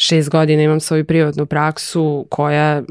[0.00, 2.82] šest godina imam svoju privatnu praksu koja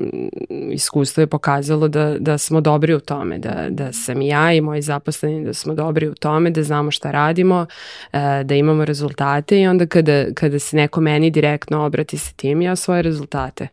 [0.71, 4.81] iskustvo je pokazalo da, da smo dobri u tome, da, da sam ja i moji
[4.81, 7.65] zaposleni da smo dobri u tome, da znamo šta radimo,
[8.13, 12.61] e, da imamo rezultate i onda kada, kada se neko meni direktno obrati sa tim,
[12.61, 13.67] ja svoje rezultate.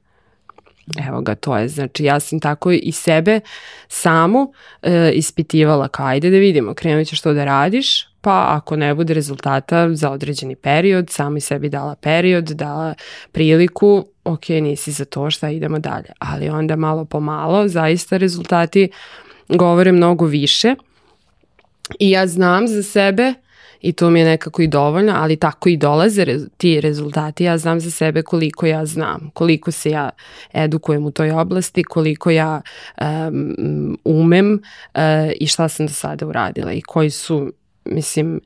[1.09, 3.41] Evo ga, to je, znači ja sam tako i sebe
[3.89, 8.95] samu e, ispitivala kao ajde da vidimo, krenut ćeš to da radiš, pa ako ne
[8.95, 12.95] bude rezultata za određeni period, sami sebi dala period, dala
[13.33, 16.11] priliku, ok, nisi za to, šta idemo dalje.
[16.19, 18.91] Ali onda malo po malo, zaista rezultati
[19.49, 20.75] govore mnogo više
[21.99, 23.35] i ja znam za sebe
[23.81, 27.45] i to mi je nekako i dovoljno, ali tako i dolaze ti rezultati.
[27.45, 30.11] Ja znam za sebe koliko ja znam, koliko se ja
[30.53, 32.61] edukujem u toj oblasti, koliko ja
[33.01, 34.53] um, umem
[34.95, 35.01] uh,
[35.41, 37.53] i šta sam do sada uradila i koji su,
[37.87, 38.41] mislim,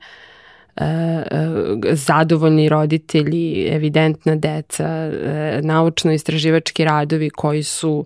[0.75, 8.05] E, e, zadovoljni roditelji, evidentna deca, e, naučno-istraživački radovi koji su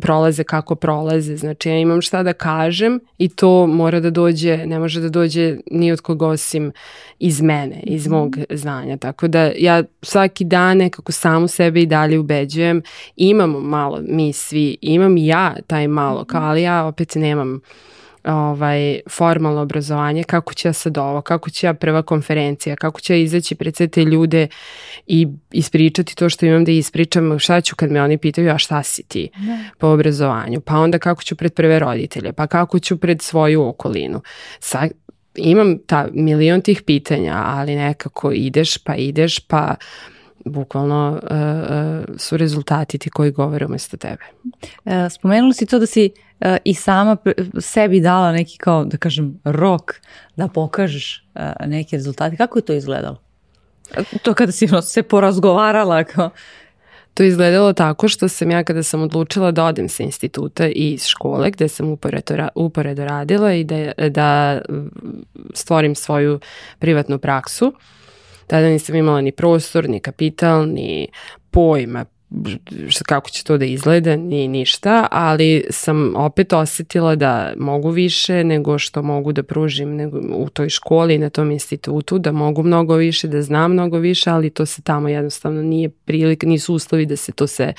[0.00, 1.36] prolaze kako prolaze.
[1.36, 5.56] Znači ja imam šta da kažem i to mora da dođe, ne može da dođe
[5.70, 6.72] ni od koga osim
[7.18, 8.16] iz mene, iz mhm.
[8.16, 8.96] mog znanja.
[8.96, 12.82] Tako da ja svaki dan nekako samu sebe i dalje ubeđujem.
[13.16, 17.60] Imamo malo, mi svi, imam ja taj malo, kao ali ja opet nemam
[18.24, 23.12] ovaj, formalno obrazovanje, kako će ja sad ovo, kako će ja prva konferencija, kako će
[23.12, 24.48] ja izaći pred sve te ljude
[25.06, 28.82] i ispričati to što imam da ispričam, šta ću kad me oni pitaju, a šta
[28.82, 29.70] si ti ne.
[29.78, 34.20] po obrazovanju, pa onda kako ću pred prve roditelje, pa kako ću pred svoju okolinu.
[34.60, 34.88] Sa,
[35.34, 39.74] imam ta milion tih pitanja, ali nekako ideš pa ideš pa
[40.44, 44.22] bukvalno uh, su rezultati ti koji govore umesto tebe.
[44.84, 46.23] E, spomenuli si to da si uh,
[46.64, 47.16] i sama
[47.60, 49.94] sebi dala neki kao, da kažem, rok
[50.36, 52.36] da pokažeš uh, neke rezultate.
[52.36, 53.20] Kako je to izgledalo?
[54.22, 56.30] To kada si se porazgovarala kao...
[57.14, 60.92] To je izgledalo tako što sam ja kada sam odlučila da odem sa instituta i
[60.92, 64.60] iz škole gde sam uporedo, uporedo radila i da, da
[65.54, 66.40] stvorim svoju
[66.78, 67.72] privatnu praksu,
[68.46, 71.08] tada nisam imala ni prostor, ni kapital, ni
[71.50, 72.04] pojma
[73.06, 78.78] kako će to da izgleda, ni ništa, ali sam opet osetila da mogu više nego
[78.78, 83.28] što mogu da pružim nego u toj školi, na tom institutu, da mogu mnogo više,
[83.28, 87.32] da znam mnogo više, ali to se tamo jednostavno nije prilika, nisu uslovi da se
[87.32, 87.72] to se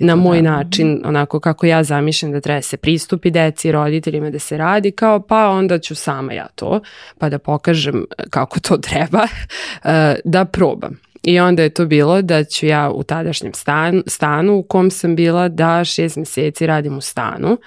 [0.00, 0.50] na moj da.
[0.50, 5.20] način, onako kako ja zamišljam da treba se pristupi deci, roditeljima da se radi, kao
[5.20, 6.80] pa onda ću sama ja to,
[7.18, 9.22] pa da pokažem kako to treba,
[9.84, 11.07] eh, da probam.
[11.22, 15.16] I onda je to bilo da ću ja u tadašnjem stan, stanu u kom sam
[15.16, 17.58] bila da šest meseci radim u stanu,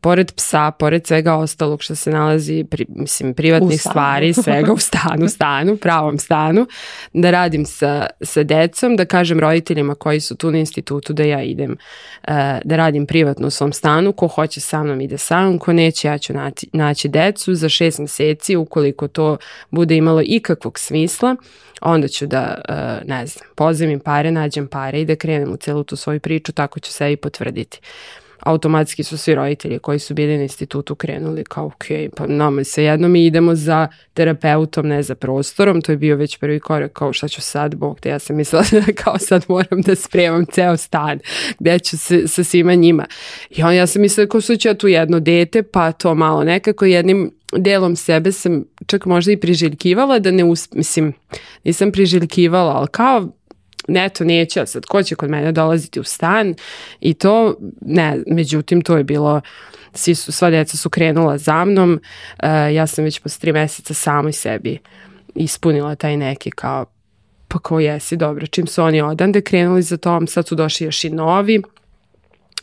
[0.00, 5.28] pored psa, pored svega ostalog što se nalazi, pri, mislim, privatnih stvari, svega u stanu,
[5.28, 6.66] stanu, pravom stanu,
[7.12, 11.42] da radim sa, sa decom, da kažem roditeljima koji su tu na institutu da ja
[11.42, 12.34] idem, uh,
[12.64, 16.08] da radim privatno u svom stanu, ko hoće sa mnom ide sa mnom, ko neće
[16.08, 17.54] ja ću naći, naći decu.
[17.54, 19.36] Za šest meseci ukoliko to
[19.70, 21.36] bude imalo ikakvog smisla
[21.80, 25.84] onda ću da, uh, ne znam, pozemim pare, nađem pare i da krenem u celu
[25.84, 27.80] tu svoju priču, tako ću se i potvrditi.
[28.40, 31.84] Automatski su svi roditelji koji su bili na institutu krenuli kao ok,
[32.16, 36.38] pa nama se jedno mi idemo za terapeutom, ne za prostorom, to je bio već
[36.38, 39.80] prvi korak kao šta ću sad, bog te, ja sam mislila da kao sad moram
[39.82, 41.18] da spremam ceo stan,
[41.58, 43.06] gde ću se, sa svima njima.
[43.50, 46.44] I on, ja sam mislila kao su ću ja tu jedno dete, pa to malo
[46.44, 50.72] nekako jednim delom sebe sam čak možda i priželjkivala da ne us...
[50.72, 51.12] mislim,
[51.64, 53.28] nisam priželjkivala, ali kao
[53.90, 54.86] ne, to neću, ja sad.
[54.86, 56.54] Ko će kod mene dolaziti u stan?
[57.00, 59.40] I to, ne, međutim to je bilo,
[59.94, 62.00] svi su, sva deca su krenula za mnom,
[62.42, 64.78] uh, ja sam već posle tri meseca samoj sebi
[65.34, 66.86] ispunila taj neki kao
[67.48, 71.04] pa ko jesi, dobro, čim su oni odande krenuli za tom, sad su došli još
[71.04, 71.62] i novi,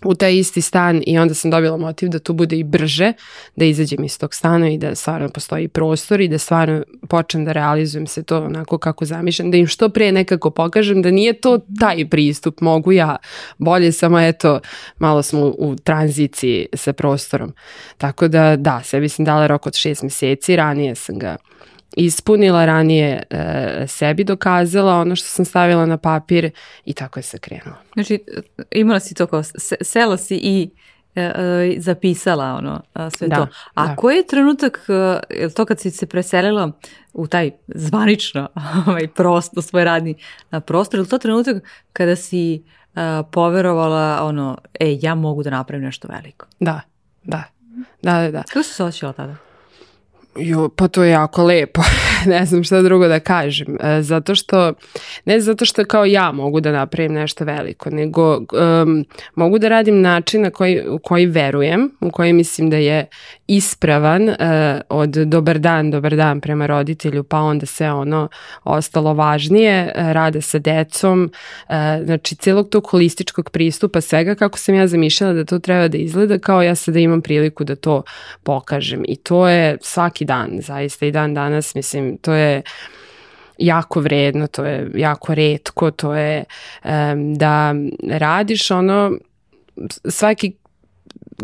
[0.06, 3.14] u taj isti stan i onda sam dobila motiv da to bude i brže,
[3.56, 7.52] da izađem iz tog stana i da stvarno postoji prostor i da stvarno počnem da
[7.52, 11.60] realizujem se to onako kako zamišljam, da im što pre nekako pokažem da nije to
[11.80, 13.16] taj pristup, mogu ja
[13.58, 14.60] bolje, samo eto
[15.00, 17.54] malo smo u tranziciji sa prostorom.
[17.98, 21.38] Tako da da, sebi sam dala rok od šest meseci, ranije sam ga
[22.06, 26.52] ispunila ranije e, sebi dokazala ono što sam stavila na papir
[26.86, 27.78] i tako je se krenula.
[27.94, 28.20] Znači
[28.72, 29.44] imala si to kao
[29.82, 30.70] sela si i
[31.16, 33.48] e, e, zapisala ono sve da, to.
[33.74, 33.96] A da.
[33.96, 34.88] koji je trenutak,
[35.30, 36.72] je to kad si se preselila
[37.14, 38.50] u taj zvanično
[38.88, 40.16] ovaj, prosto, svoj radni
[40.66, 46.08] prostor, je to trenutak kada si uh, poverovala ono, e, ja mogu da napravim nešto
[46.12, 46.46] veliko?
[46.60, 46.82] Da,
[47.24, 47.44] da.
[48.02, 48.44] Da, da, da.
[48.44, 49.36] Kako si se osjećala tada?
[50.40, 51.82] Jo, pa to je jako lepo,
[52.26, 54.74] ne znam šta drugo da kažem, e, zato što,
[55.26, 60.02] ne zato što kao ja mogu da napravim nešto veliko, nego um, mogu da radim
[60.02, 63.08] način na koji, u koji verujem, u koji mislim da je
[63.48, 64.36] ispravan uh,
[64.90, 68.28] od dobar dan, dobar dan prema roditelju, pa onda sve ono
[68.64, 71.32] ostalo važnije, uh, rade sa decom,
[71.70, 71.76] uh,
[72.06, 76.40] znači celog tog holističkog pristupa, svega kako sam ja zamišljala da to treba da izgleda,
[76.40, 78.04] kao ja sada imam priliku da to
[78.44, 79.04] pokažem.
[79.08, 82.62] I to je svaki dan, zaista i dan danas, mislim, to je
[83.58, 86.44] jako vredno, to je jako redko, to je
[86.84, 89.12] um, da radiš ono
[90.10, 90.54] svaki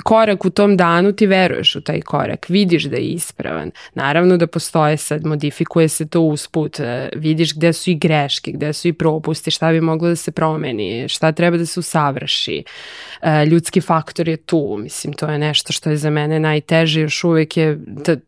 [0.04, 3.72] korak u tom danu ti veruješ u taj korak, vidiš da je ispravan.
[3.94, 8.74] Naravno da postoje sad, modifikuje se to usput, e, vidiš gde su i greške, gde
[8.74, 12.64] su i propusti, šta bi moglo da se promeni, šta treba da se usavrši.
[13.22, 17.24] E, ljudski faktor je tu, mislim, to je nešto što je za mene najteže, još
[17.24, 17.80] uvek je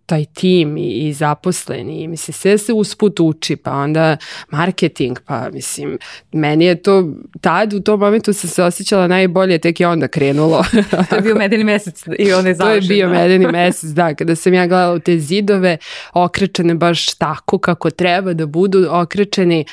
[0.06, 4.18] taj tim i, i zaposleni, mislim, sve se usput uči, pa onda
[4.50, 5.98] marketing, pa mislim,
[6.32, 10.64] meni je to, tad u tom momentu sam se osjećala najbolje, tek je onda krenulo.
[11.10, 12.88] to je bio medeni mesec i on je završen.
[12.88, 15.78] To je bio medeni mesec, da, kada sam ja gledala u te zidove,
[16.14, 19.66] okrečene baš tako kako treba da budu okrečeni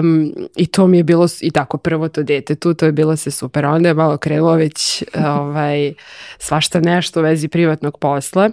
[0.00, 3.16] um, i to mi je bilo i tako prvo to dete tu, to je bilo
[3.16, 5.94] se super, onda je malo krenulo već ovaj,
[6.38, 8.50] svašta nešto u vezi privatnog posla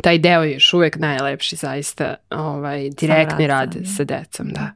[0.00, 3.86] taj deo je još uvek najlepši zaista ovaj, direktni rad da.
[3.86, 4.70] sa decom, da.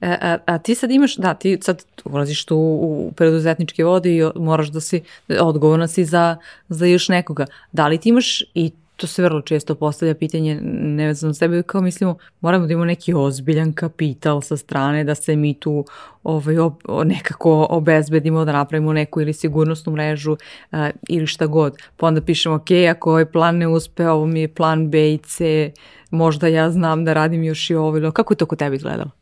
[0.00, 4.16] A, e, a, a ti sad imaš, da, ti sad ulaziš tu u preduzetničke vode
[4.16, 5.02] i moraš da si,
[5.40, 6.36] odgovorna si za,
[6.68, 7.46] za još nekoga.
[7.72, 8.70] Da li ti imaš i
[9.02, 13.72] to se vrlo često postavlja pitanje nevezano sebe, kao mislimo moramo da imamo neki ozbiljan
[13.72, 15.84] kapital sa strane da se mi tu
[16.24, 16.74] ovaj, ob,
[17.04, 20.78] nekako obezbedimo, da napravimo neku ili sigurnosnu mrežu uh,
[21.08, 21.76] ili šta god.
[21.96, 25.18] Pa onda pišemo, ok, ako ovaj plan ne uspe, ovo mi je plan B i
[25.18, 25.70] C,
[26.10, 28.12] možda ja znam da radim još i ovo.
[28.12, 29.21] Kako je to kod tebi izgledalo?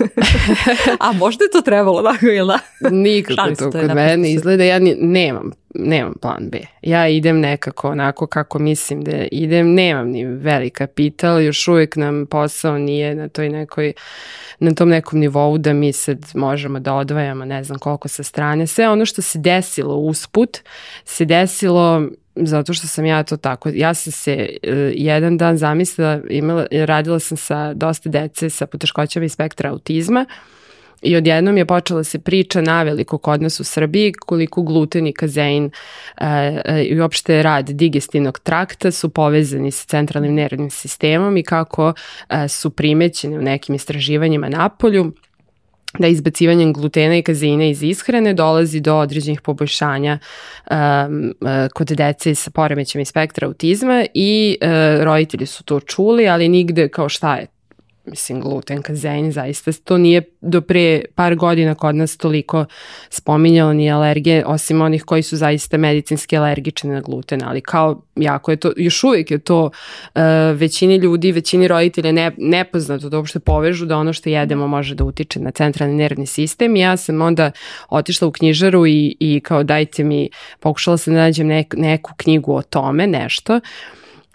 [1.00, 2.88] A možda je to trebalo, tako ili da?
[2.90, 6.58] Nikako to kod mene izgleda, ja ni, nemam, nemam plan B.
[6.82, 12.26] Ja idem nekako onako kako mislim da idem, nemam ni velika pitala, još uvijek nam
[12.26, 13.92] posao nije na toj nekoj
[14.58, 18.66] na tom nekom nivou da mi sad možemo da odvajamo ne znam koliko sa strane.
[18.66, 20.58] Sve ono što se desilo usput
[21.04, 22.08] se desilo
[22.46, 27.18] zato što sam ja to tako, ja sam se uh, jedan dan zamislila, imala, radila
[27.18, 30.26] sam sa dosta dece sa poteškoćama i spektra autizma
[31.02, 35.70] i odjednom je počela se priča naveliko kod nas u Srbiji koliko gluten i kazein
[36.20, 36.26] uh,
[36.86, 41.94] i uopšte rad digestivnog trakta su povezani sa centralnim nervnim sistemom i kako uh,
[42.48, 45.12] su primećeni u nekim istraživanjima na polju
[45.98, 50.18] da izbacivanjem glutena i kazeina iz ishrane dolazi do određenih poboljšanja
[50.70, 56.28] um, uh, kod dece sa poremećama i spektra autizma i uh, roditelji su to čuli,
[56.28, 57.46] ali nigde kao šta je
[58.10, 62.64] mislim gluten, kazein, zaista to nije do pre par godina kod nas toliko
[63.10, 68.50] spominjalo ni alergije, osim onih koji su zaista medicinski alergični na gluten, ali kao jako
[68.50, 70.22] je to, još uvijek je to uh,
[70.54, 75.04] većini ljudi, većini roditelja ne, nepoznato da uopšte povežu da ono što jedemo može da
[75.04, 76.76] utiče na centralni nervni sistem.
[76.76, 77.50] Ja sam onda
[77.88, 80.28] otišla u knjižaru i, i kao dajte mi,
[80.60, 83.60] pokušala sam da nađem nek, neku knjigu o tome, nešto,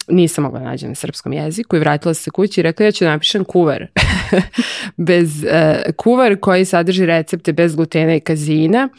[0.08, 3.04] nisam mogla da nađem na srpskom jeziku i vratila se kući i rekla ja ću
[3.04, 3.88] da napišem kuvar.
[4.98, 8.90] bez, uh, kuvar koji sadrži recepte bez glutena i kazina,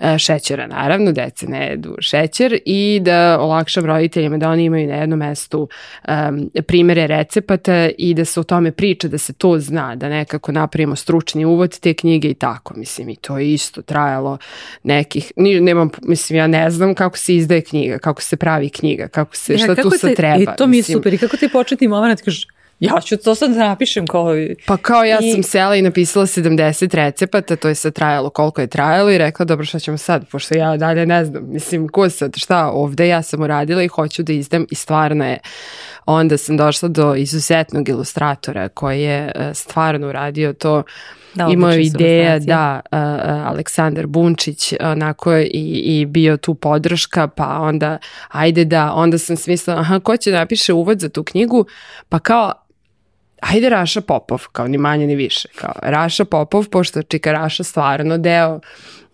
[0.00, 4.94] uh, šećera naravno, dece ne jedu šećer i da olakšam roditeljima da oni imaju na
[4.94, 5.68] jednom mestu
[6.08, 10.52] um, primere recepata i da se o tome priča, da se to zna, da nekako
[10.52, 14.38] napravimo stručni uvod te knjige i tako, mislim i to je isto trajalo
[14.82, 19.36] nekih, nemam, mislim ja ne znam kako se izdaje knjiga, kako se pravi knjiga, kako
[19.36, 20.51] se, šta tu sad treba.
[20.51, 20.98] I to mi je mislim.
[20.98, 21.14] super.
[21.14, 22.46] I kako ti početni moment kažeš,
[22.80, 24.26] ja ću to sad da napišem kao...
[24.66, 28.60] Pa kao ja I- sam sela i napisala 70 recepata, to je sad trajalo koliko
[28.60, 32.10] je trajalo i rekla dobro šta ćemo sad, pošto ja dalje ne znam, mislim ko
[32.10, 35.38] sad, šta ovde, ja sam uradila i hoću da izdam i stvarno je,
[36.06, 40.82] onda sam došla do izuzetnog ilustratora koji je e, stvarno uradio to,
[41.34, 47.98] Da, imao ideja, da, a, Aleksandar Bunčić, onako i, i bio tu podrška, pa onda,
[48.28, 51.66] ajde da, onda sam smislila, aha, ko će da napiše uvod za tu knjigu,
[52.08, 52.52] pa kao,
[53.40, 58.18] ajde Raša Popov, kao ni manje ni više, kao Raša Popov, pošto Čika Raša stvarno
[58.18, 58.60] deo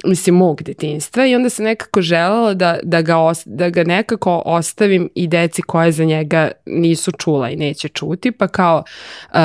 [0.04, 4.42] mislim, mog detinstva i onda sam nekako želela da, da, ga, os, da ga nekako
[4.44, 8.82] ostavim i deci koje za njega nisu čula i neće čuti, pa kao
[9.32, 9.38] uh,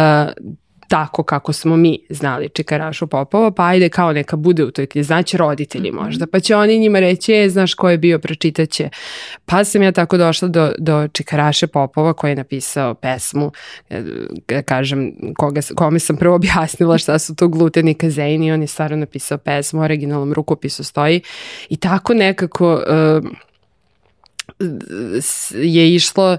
[0.88, 5.08] tako kako smo mi znali Čikarašu Popova, pa ajde kao neka bude u toj knjizi,
[5.08, 8.90] znači roditelji možda, pa će oni njima reći, e, znaš ko je bio, pročitaće.
[9.46, 13.52] Pa sam ja tako došla do, do Čikaraše Popova koji je napisao pesmu,
[13.90, 14.02] e,
[14.48, 18.62] da kažem, koga, kome sam prvo objasnila šta su to gluten i kazein i on
[18.62, 21.22] je stvarno napisao pesmu, u originalnom rukopisu stoji
[21.70, 23.32] i tako nekako uh,
[25.54, 26.38] je išlo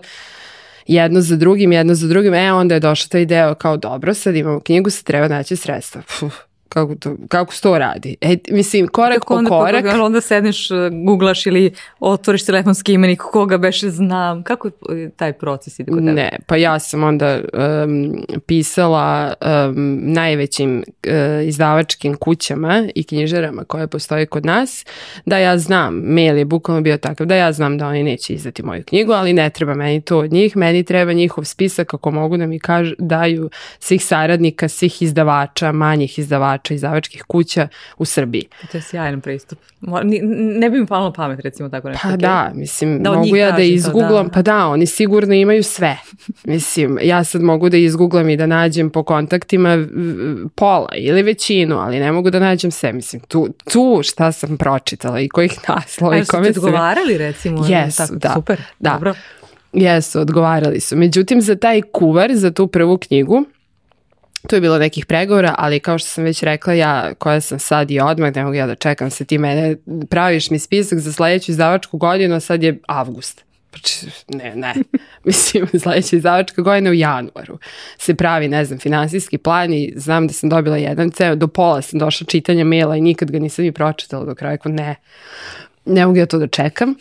[0.87, 4.37] jedno za drugim, jedno za drugim, e onda je došao taj deo kao dobro, sad
[4.37, 6.03] imamo knjigu, sad treba naći sredstva.
[6.21, 6.33] Puh,
[6.75, 8.17] kako, to, kako se to radi?
[8.21, 9.85] E, mislim, korak Kako po onda, korak.
[9.85, 14.43] Onda, onda sedneš, uh, googlaš ili otvoriš telefonski imenik, koga beše znam.
[14.43, 16.13] Kako je taj proces ide kod tebe?
[16.13, 17.41] Ne, pa ja sam onda
[17.85, 24.85] um, pisala um, najvećim uh, izdavačkim kućama i knjižarama koje postoje kod nas,
[25.27, 28.63] da ja znam, mail je bukvalno bio takav, da ja znam da oni neće izdati
[28.63, 32.37] moju knjigu, ali ne treba meni to od njih, meni treba njihov spisak kako mogu
[32.37, 38.49] da mi kažu, daju svih saradnika, svih izdavača, manjih izdavača, izdavačkih kuća u Srbiji.
[38.73, 39.59] To je sjajan pristup.
[40.57, 42.03] Ne bi mi palo pamet, recimo tako nešto.
[42.03, 42.19] Pa okej.
[42.19, 44.33] da, mislim, Da mogu ja da izgooglam, da.
[44.33, 45.97] pa da, oni sigurno imaju sve.
[46.45, 49.87] Mislim, ja sad mogu da izgooglam i da nađem po kontaktima
[50.55, 52.93] pola ili većinu, ali ne mogu da nađem sve.
[52.93, 56.65] Mislim, tu, tu šta sam pročitala i kojih naslova i kome sam...
[56.65, 57.67] odgovarali recimo?
[57.69, 58.91] Jesu, tako, da, Super, da.
[58.91, 59.15] dobro.
[59.73, 60.97] Jesu, odgovarali su.
[60.97, 63.45] Međutim, za taj kuvar, za tu prvu knjigu,
[64.49, 67.91] tu je bilo nekih pregovora, ali kao što sam već rekla, ja koja sam sad
[67.91, 69.77] i odmah, ne mogu ja da čekam se ti mene,
[70.11, 73.45] praviš mi spisak za sledeću izdavačku godinu, sad je avgust.
[73.71, 74.75] Znači, Ne, ne.
[75.25, 77.59] Mislim, sledeća izdavačka godina u januaru
[77.99, 81.83] se pravi, ne znam, finansijski plan i znam da sam dobila jedan ceo, do pola
[81.83, 84.97] sam došla čitanja maila i nikad ga nisam ni pročitala do kraja, rekao, ne,
[85.85, 86.95] ne mogu ja to da čekam.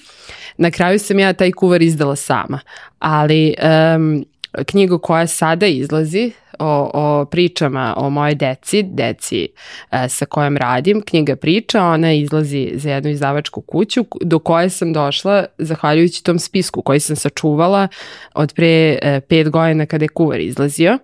[0.58, 2.60] Na kraju sam ja taj kuvar izdala sama,
[3.00, 3.56] ali
[3.96, 4.26] um,
[4.66, 6.32] knjigu koja sada izlazi
[6.64, 9.47] o, o pričama o moje deci, deci
[9.91, 14.93] e, sa kojom radim, knjiga priča, ona izlazi za jednu izdavačku kuću do koje sam
[14.93, 17.88] došla zahvaljujući tom spisku koji sam sačuvala
[18.34, 20.97] od pre e, pet godina kada je kuvar izlazio.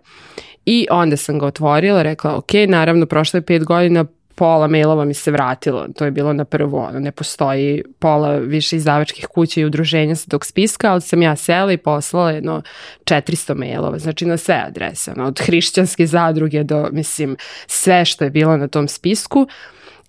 [0.65, 4.05] I onda sam ga otvorila, rekla, ok, naravno, prošlo je pet godina,
[4.39, 8.75] pola mailova mi se vratilo, to je bilo na prvo, ono, ne postoji pola više
[8.75, 12.61] izdavačkih kuća i udruženja sa tog spiska, ali sam ja sela i poslala jedno
[13.03, 17.35] 400 mailova, znači na sve adrese, ono, od hrišćanske zadruge do, mislim,
[17.67, 19.47] sve što je bilo na tom spisku,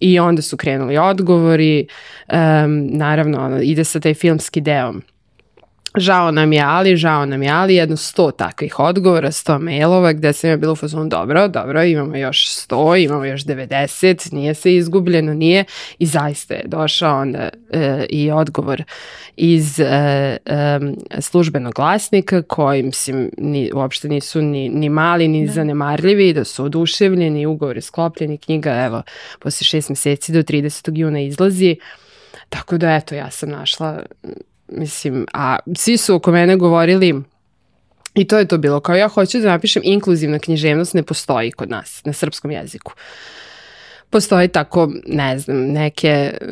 [0.00, 1.86] I onda su krenuli odgovori,
[2.32, 4.94] um, naravno ono, ide sa taj filmski deo
[5.96, 10.32] Žao nam je ali, žao nam je ali, jedno sto takvih odgovora, sto mailova gde
[10.32, 14.74] sam ja bila u fazonu, dobro, dobro, imamo još sto, imamo još 90, nije se
[14.74, 15.64] izgubljeno, nije
[15.98, 18.82] i zaista je došao onda e, i odgovor
[19.36, 20.78] iz e, e,
[21.20, 25.52] službenog glasnika koji, mislim, ni, uopšte nisu ni, ni mali, ni da.
[25.52, 29.02] zanemarljivi, da su oduševljeni, ugovori sklopljeni, knjiga, evo,
[29.40, 30.98] posle šest meseci do 30.
[30.98, 31.76] juna izlazi,
[32.48, 34.02] Tako da eto, ja sam našla
[34.72, 37.22] Mislim, a svi su oko mene govorili
[38.14, 38.80] I to je to bilo.
[38.80, 42.92] Kao ja hoću da napišem inkluzivna književnost ne postoji kod nas na srpskom jeziku.
[44.10, 46.48] Postoji tako, ne znam, neke uh,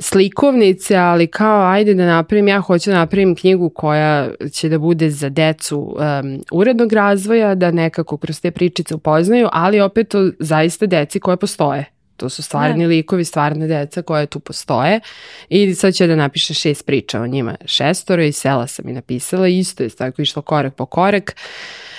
[0.00, 5.10] slikovnice, ali kao ajde da napravim, ja hoću da napravim knjigu koja će da bude
[5.10, 10.86] za decu um, urednog razvoja, da nekako kroz te pričice upoznaju, ali opet to zaista
[10.86, 11.84] deci koje postoje
[12.22, 12.84] To su stvarni ne.
[12.84, 12.88] Da.
[12.88, 15.00] likovi, stvarne deca koje tu postoje
[15.48, 19.48] i sad će da napiše šest priča o njima šestoro i sela sam i napisala
[19.48, 21.36] isto je tako išlo korak po korak.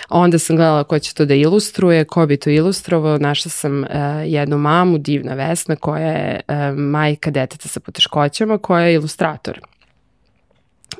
[0.09, 3.17] Onda sam gledala ko će to da ilustruje, ko bi to ilustrovao.
[3.17, 3.89] Našla sam uh,
[4.25, 9.59] jednu mamu, divna Vesna, koja je uh, majka deteta sa poteškoćama, koja je ilustrator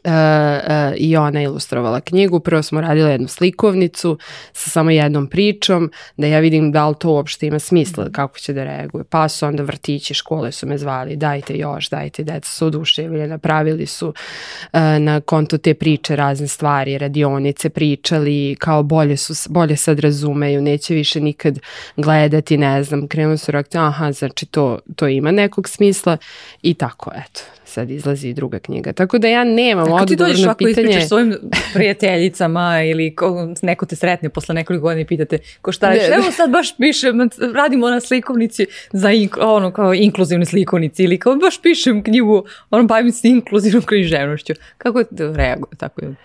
[0.04, 2.40] uh, uh, i ona ilustrovala knjigu.
[2.40, 4.18] Prvo smo radili jednu slikovnicu
[4.54, 8.14] sa samo jednom pričom, da ja vidim da li to uopšte ima smisla, mhm.
[8.14, 9.04] kako će da reaguje.
[9.04, 13.86] Pa su onda vrtići, škole su me zvali, dajte još, dajte, deca su oduševljena, napravili
[13.86, 20.00] su uh, na konto te priče razne stvari, radionice pričali, kao bolje, su, bolje sad
[20.00, 21.60] razumeju, neće više nikad
[21.98, 26.18] gledati, ne znam, krenu su reakcije, aha, znači to, to ima nekog smisla
[26.62, 27.42] i tako, eto
[27.74, 28.94] sad izlazi i druga knjiga.
[28.94, 30.18] Tako da ja nemam odgovor na pitanje.
[30.18, 31.36] Kako ti dođeš ovako ispričaš svojim
[31.74, 36.04] prijateljicama ili ko, neko te sretne posle nekoliko godina i pitate ko šta radiš?
[36.04, 41.36] Evo sad baš pišem, radimo na slikovnici za ink, ono kao inkluzivne slikovnici ili kao
[41.36, 44.54] baš pišem knjigu, ono bavim se inkluzivnom književnošću.
[44.78, 45.04] Kako
[45.36, 46.16] reaguje tako je?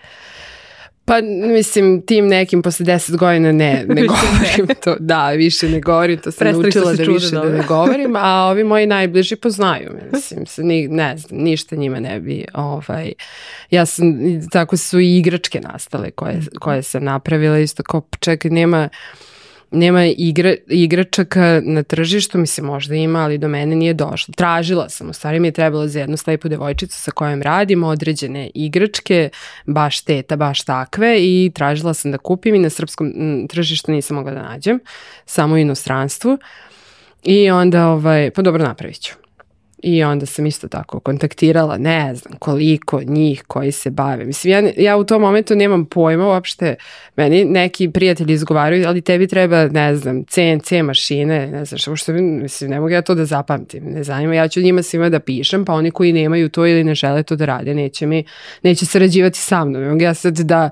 [1.08, 1.20] Pa
[1.54, 4.74] mislim tim nekim posle 10 godina ne, ne govorim ne.
[4.74, 4.96] to.
[5.00, 8.64] Da, više ne govorim, to sam Prestali naučila da više da ne govorim, a ovi
[8.64, 13.12] moji najbliži poznaju me, mislim, se, ni, ne znam, ništa njima ne bi, ovaj,
[13.70, 14.14] ja sam,
[14.50, 18.88] tako su i igračke nastale koje, koje sam napravila, isto kao, čekaj, nema,
[19.70, 24.34] nema igra, igračaka na tržištu, mislim možda ima, ali do mene nije došlo.
[24.36, 28.50] Tražila sam, u stvari mi je trebalo za jednu slepu devojčicu sa kojom radim određene
[28.54, 29.30] igračke,
[29.66, 33.12] baš teta, baš takve i tražila sam da kupim i na srpskom
[33.48, 34.80] tržištu nisam mogla da nađem,
[35.26, 36.38] samo u inostranstvu.
[37.22, 39.27] I onda, ovaj, pa dobro napravit ću.
[39.82, 44.24] I onda sam isto tako kontaktirala, ne znam koliko njih koji se bave.
[44.24, 46.74] Mislim, ja, ja u tom momentu nemam pojma uopšte,
[47.16, 52.12] meni neki prijatelji izgovaraju, ali tebi treba, ne znam, CNC mašine, ne znam što, što
[52.12, 55.64] mislim, ne mogu ja to da zapamtim, ne zanima, ja ću njima svima da pišem,
[55.64, 58.24] pa oni koji nemaju to ili ne žele to da rade, neće mi,
[58.62, 60.00] neće sarađivati sa mnom.
[60.00, 60.70] Ja sad da,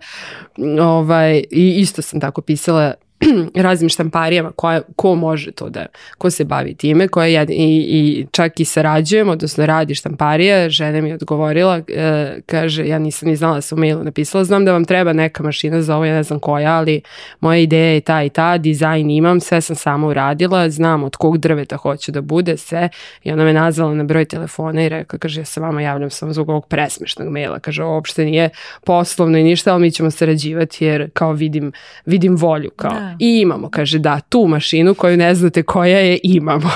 [0.80, 2.94] ovaj, i isto sam tako pisala
[3.54, 5.86] raznim štamparijama koja, ko može to da,
[6.18, 7.54] ko se bavi time, koja jed, i,
[7.88, 13.28] i čak i sarađujem, odnosno radi štamparija, žena mi je odgovorila, e, kaže, ja nisam
[13.28, 16.04] ni znala da sam u mailu napisala, znam da vam treba neka mašina za ovo,
[16.04, 17.00] ja ne znam koja, ali
[17.40, 21.38] moja ideja je ta i ta, dizajn imam, sve sam sama uradila, znam od kog
[21.38, 22.88] drveta hoću da bude, sve,
[23.24, 26.32] i ona me nazvala na broj telefona i rekla, kaže, ja se vama javljam samo
[26.32, 28.50] zbog ovog presmešnog maila, kaže, uopšte nije
[28.84, 31.72] poslovno i ništa, ali mi ćemo sarađivati jer kao vidim,
[32.06, 36.18] vidim volju, kao, da I imamo, kaže, da, tu mašinu koju ne znate koja je,
[36.22, 36.70] imamo.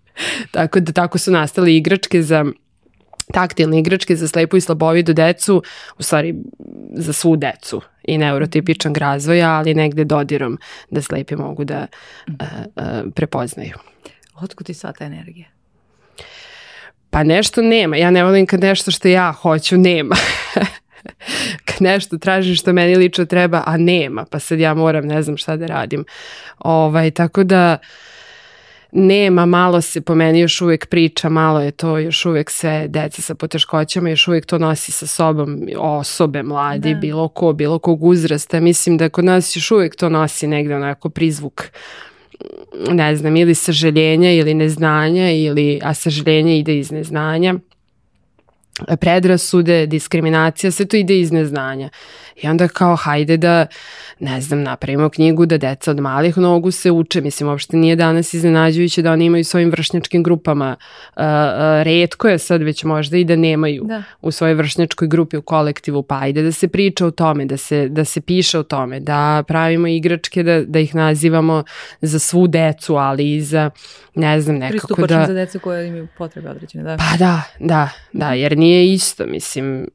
[0.52, 2.44] tako da tako su nastale igračke za
[3.32, 5.62] taktilne igračke za slepu i slabovidu decu,
[5.98, 6.34] u stvari
[6.92, 10.58] za svu decu i neurotipičan razvoja, ali negde dodirom
[10.90, 11.86] da slepi mogu da
[12.26, 12.34] uh,
[12.76, 13.74] uh, prepoznaju.
[14.42, 15.46] Otkud ti sva ta energija?
[17.10, 17.96] Pa nešto nema.
[17.96, 20.16] Ja ne volim kad nešto što ja hoću nema.
[21.80, 25.56] nešto tražim što meni lično treba, a nema, pa sad ja moram, ne znam šta
[25.56, 26.04] da radim.
[26.58, 27.78] Ovaj, tako da
[28.92, 33.22] nema, malo se po meni još uvijek priča, malo je to još uvijek sve deca
[33.22, 37.00] sa poteškoćama, još uvijek to nosi sa sobom osobe, mladi, da.
[37.00, 38.60] bilo ko, bilo kog uzrasta.
[38.60, 41.64] Mislim da kod nas još uvijek to nosi negde onako prizvuk
[42.90, 47.54] ne znam, ili sažaljenja ili neznanja, ili, a sažaljenje ide iz neznanja
[49.00, 51.90] predrasude, diskriminacija, sve to ide iz neznanja.
[52.42, 53.66] I onda kao hajde da,
[54.20, 57.20] ne znam, napravimo knjigu da deca od malih nogu se uče.
[57.20, 60.76] Mislim, uopšte nije danas iznenađujuće da oni imaju svojim vršnjačkim grupama.
[61.16, 61.22] Uh,
[61.82, 64.02] redko je sad već možda i da nemaju da.
[64.20, 67.88] u svojoj vršnjačkoj grupi u kolektivu, pa ajde da se priča o tome, da se,
[67.88, 71.64] da se piše o tome, da pravimo igračke, da, da ih nazivamo
[72.00, 73.70] za svu decu, ali i za,
[74.14, 75.06] ne znam, nekako Pristupačno da...
[75.06, 76.96] Pristupačno za decu koje imaju potrebe određene, da.
[76.96, 79.86] Pa da, da, da, jer nije isto, mislim,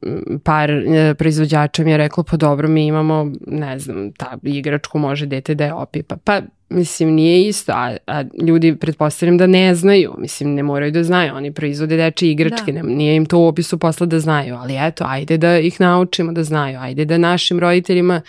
[0.44, 5.26] par e, proizvođača mi je reklo, pa dobro, mi imamo, ne znam, ta igračku može
[5.26, 6.16] dete da je opipa.
[6.16, 11.04] Pa, mislim, nije isto, a, a ljudi pretpostavljam da ne znaju, mislim, ne moraju da
[11.04, 12.82] znaju, oni proizvode deče igračke, da.
[12.82, 16.32] ne, nije im to u opisu posla da znaju, ali eto, ajde da ih naučimo
[16.32, 18.20] da znaju, ajde da našim roditeljima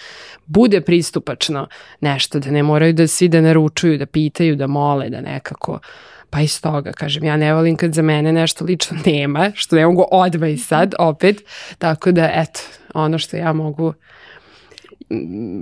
[0.46, 1.68] bude pristupačno
[2.02, 5.80] nešto, da ne moraju da svi da naručuju, da pitaju, da mole, da nekako
[6.30, 9.86] Pa iz toga, kažem, ja ne volim kad za mene nešto lično nema, što ne
[9.86, 11.44] mogu odmah i sad, opet,
[11.78, 12.60] tako da, eto,
[12.96, 13.94] ono što ja mogu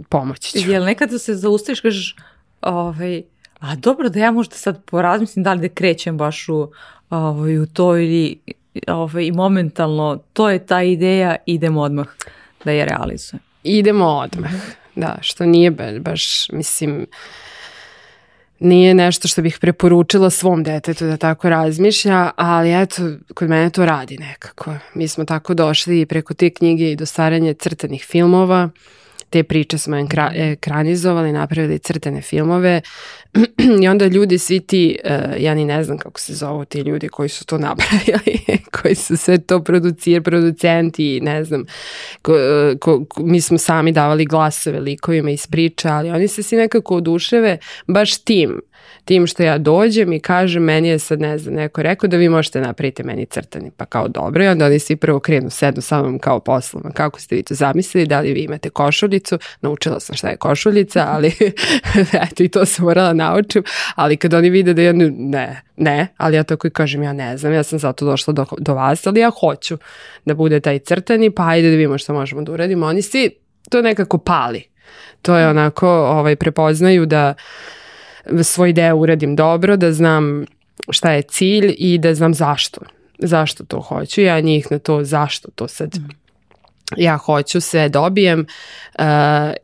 [0.09, 0.71] pomoći ću.
[0.71, 2.15] Jel nekada se zaustaviš, kažeš,
[2.61, 3.23] ovaj,
[3.59, 6.71] a dobro da ja možda sad porazmislim da li da krećem baš u,
[7.09, 8.39] ovaj, u to ili
[8.87, 12.07] ovaj, momentalno, to je ta ideja, idemo odmah
[12.65, 13.43] da je realizujem.
[13.63, 14.51] Idemo odmah,
[14.95, 17.05] da, što nije baš, mislim,
[18.63, 23.01] nije nešto što bih preporučila svom detetu da tako razmišlja, ali eto,
[23.33, 24.73] kod mene to radi nekako.
[24.93, 28.69] Mi smo tako došli preko te knjige i do staranja crtanih filmova,
[29.33, 29.95] te priče smo
[30.33, 32.81] ekranizovali, napravili crtene filmove.
[33.83, 37.09] I onda ljudi svi ti, uh, ja ni ne znam kako se zovu ti ljudi
[37.09, 38.39] koji su to napravili,
[38.71, 41.65] koji su sve to producir, producenti, ne znam,
[42.21, 42.33] ko,
[42.79, 46.95] ko, ko, mi smo sami davali glasove likovima iz priča, ali oni se svi nekako
[46.95, 47.57] oduševe
[47.87, 48.61] baš tim
[49.05, 52.29] tim što ja dođem i kažem, meni je sad, ne znam, neko rekao da vi
[52.29, 56.01] možete napraviti meni crtani, pa kao dobro, i onda oni svi prvo krenu, sednu sa
[56.01, 60.15] mnom kao poslom, kako ste vi to zamislili, da li vi imate košuljicu, naučila sam
[60.15, 61.27] šta je košuljica, ali
[62.29, 63.63] eto i to sam morala naučim,
[63.95, 67.37] ali kad oni vide da ja ne, ne, ali ja tako i kažem, ja ne
[67.37, 69.77] znam, ja sam zato došla do, do vas, ali ja hoću
[70.25, 73.29] da bude taj crtani, pa ajde da vidimo šta možemo da uradimo, oni svi
[73.69, 74.63] to nekako pali,
[75.21, 77.33] to je onako, ovaj, prepoznaju da
[78.43, 80.45] svoj deo uradim dobro, da znam
[80.89, 82.81] šta je cilj i da znam zašto.
[83.19, 84.21] Zašto to hoću.
[84.21, 86.09] Ja njih na to zašto to sad mm.
[86.97, 88.39] ja hoću, sve dobijem
[88.99, 89.05] uh,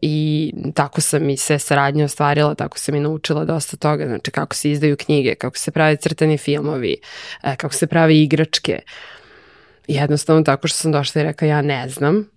[0.02, 4.56] i tako sam i sve saradnje ostvarila, tako sam i naučila dosta toga, znači kako
[4.56, 6.98] se izdaju knjige, kako se prave crtani filmovi,
[7.44, 8.80] uh, kako se prave igračke.
[9.88, 12.30] Jednostavno tako što sam došla i rekla ja ne znam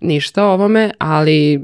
[0.00, 1.60] ništa o ovome, ali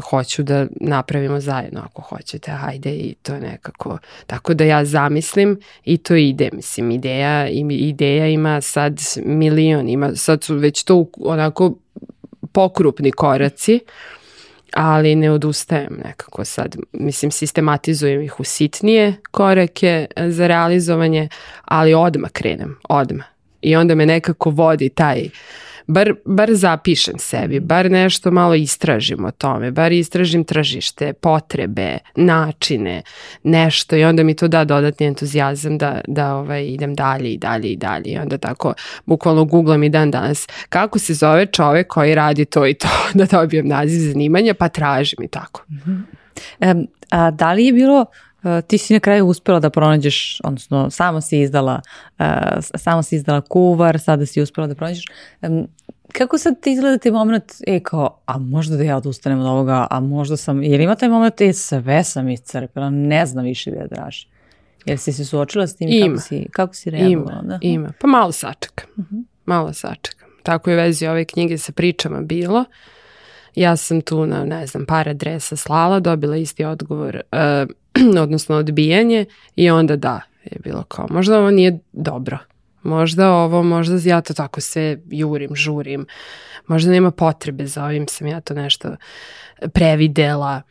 [0.00, 5.60] hoću da napravimo zajedno ako hoćete, hajde i to je nekako, tako da ja zamislim
[5.84, 11.74] i to ide, mislim, ideja, ideja ima sad milion, ima, sad su već to onako
[12.52, 13.80] pokrupni koraci,
[14.74, 21.28] ali ne odustajem nekako sad, mislim, sistematizujem ih u sitnije korake za realizovanje,
[21.64, 23.26] ali odmah krenem, odmah.
[23.60, 25.30] I onda me nekako vodi taj uh,
[25.88, 33.02] bar, bar zapišem sebi, bar nešto malo istražim o tome, bar istražim tržište, potrebe, načine,
[33.42, 37.68] nešto i onda mi to da dodatni entuzijazam da, da ovaj, idem dalje i dalje
[37.68, 38.74] i dalje i onda tako
[39.06, 43.24] bukvalno googlam i dan danas kako se zove čovek koji radi to i to, da
[43.24, 45.64] dobijem naziv zanimanja pa tražim i tako.
[45.68, 46.72] Mm -hmm.
[46.72, 48.06] um, a da li je bilo
[48.66, 51.80] ti si na kraju uspela da pronađeš, odnosno samo si izdala,
[52.18, 52.26] uh,
[52.60, 55.04] samo si izdala kuvar, sada si uspela da pronađeš.
[55.42, 55.68] Um,
[56.12, 59.86] kako sad ti izgleda taj moment, e kao, a možda da ja odustanem od ovoga,
[59.90, 63.76] a možda sam, jer ima taj moment, e sve sam iscrpila, ne znam više da
[63.76, 64.26] je draži.
[64.84, 66.06] Jel si se suočila s tim ima.
[66.06, 67.40] kako si, kako si reagovala?
[67.40, 67.58] Ima, da?
[67.62, 67.92] ima.
[68.00, 68.88] Pa malo sačekam.
[68.96, 69.16] Uh mhm.
[69.16, 69.24] -huh.
[69.46, 70.28] Malo sačekam.
[70.42, 72.64] Tako je vezi ove knjige sa pričama bilo.
[73.54, 77.70] Ja sam tu na, ne znam, par adresa slala, dobila isti odgovor, uh,
[78.22, 79.24] odnosno odbijanje
[79.56, 82.38] i onda da, je bilo kao, možda ovo nije dobro.
[82.82, 86.06] Možda ovo, možda ja to tako sve jurim, žurim.
[86.66, 88.96] Možda nema potrebe za ovim, sam ja to nešto
[89.72, 90.62] previdela.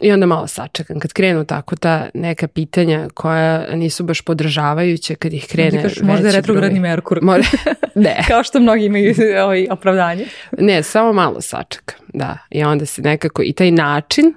[0.00, 1.00] I onda malo sačekam.
[1.00, 6.28] Kad krenu tako ta neka pitanja koja nisu baš podržavajuće, kad ih krene kaš, Možda
[6.28, 6.90] je retrogradni broj.
[6.90, 7.22] Merkur.
[7.22, 7.48] Možda,
[7.94, 8.24] ne.
[8.28, 9.14] Kao što mnogi imaju
[9.44, 10.26] ovaj opravdanje.
[10.58, 11.98] Ne, samo malo sačekam.
[12.14, 12.38] Da.
[12.50, 14.34] I onda se nekako, i taj način,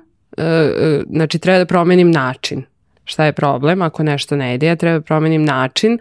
[1.09, 2.63] znači treba da promenim način
[3.05, 5.99] šta je problem, ako nešto ne ide, ja treba da promenim način,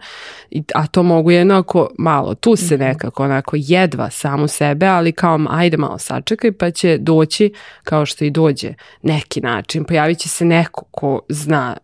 [0.75, 2.83] a to mogu jednako malo, tu se mhm.
[2.83, 8.25] nekako onako jedva samu sebe, ali kao ajde malo sačekaj pa će doći kao što
[8.25, 11.77] i dođe neki način, pojavit će se neko ko zna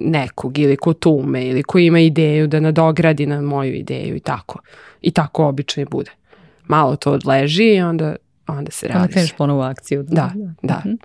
[0.00, 4.20] nekog ili ko to ume ili ko ima ideju da nadogradi na moju ideju i
[4.20, 4.58] tako.
[5.00, 6.10] I tako obično i bude.
[6.66, 8.16] Malo to odleži i onda,
[8.46, 9.02] onda se realizuje.
[9.02, 10.02] Onda kreneš ponovo akciju.
[10.02, 10.32] Da,
[10.62, 10.82] da.
[10.86, 10.96] Mm,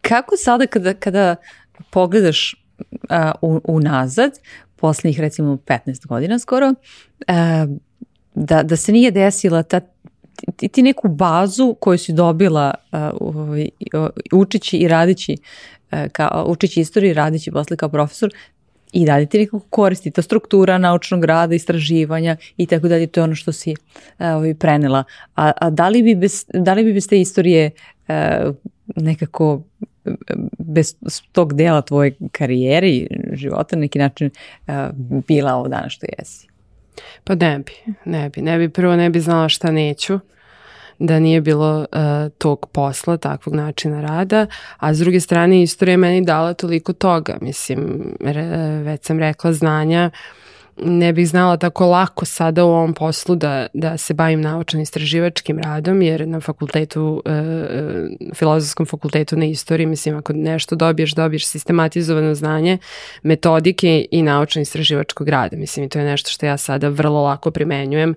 [0.00, 1.36] Kako sada kada, kada
[1.90, 2.54] pogledaš
[3.42, 4.32] uh, unazad,
[4.76, 6.74] poslednjih recimo 15 godina skoro, uh,
[8.34, 9.80] da, da se nije desila ta
[10.56, 13.30] ti, ti neku bazu koju si dobila uh,
[13.94, 15.36] uh, učići i radići
[15.92, 18.30] uh, kao, učići istoriju i radići posle kao profesor,
[18.94, 23.24] i dalje ti nekako koristi ta struktura naučnog rada, istraživanja i tako dalje, to je
[23.24, 23.74] ono što si
[24.18, 24.26] uh,
[24.58, 25.04] prenela.
[25.34, 27.70] A, a da, li bi bez, da li bi bez te istorije
[28.08, 28.54] uh,
[28.96, 29.62] nekako
[30.58, 30.94] bez
[31.32, 34.30] tog dela tvoje karijere i života na neki način
[35.28, 36.48] bila ovo danas što jesi?
[37.24, 37.72] Pa ne bi,
[38.04, 38.42] ne bi.
[38.42, 40.18] Ne bi, prvo ne bi znala šta neću
[40.98, 41.86] da nije bilo uh,
[42.38, 44.46] tog posla, takvog načina rada,
[44.78, 48.42] a s druge strane istorija meni dala toliko toga, mislim, re,
[48.82, 50.43] već sam rekla znanja, uh,
[50.76, 56.02] ne bih znala tako lako sada u ovom poslu da, da se bavim naučno-istraživačkim radom,
[56.02, 62.34] jer na fakultetu, e, e, filozofskom fakultetu na istoriji, mislim, ako nešto dobiješ, dobiješ sistematizovano
[62.34, 62.78] znanje,
[63.22, 65.56] metodike i naučno-istraživačkog rada.
[65.56, 68.14] Mislim, i to je nešto što ja sada vrlo lako primenjujem.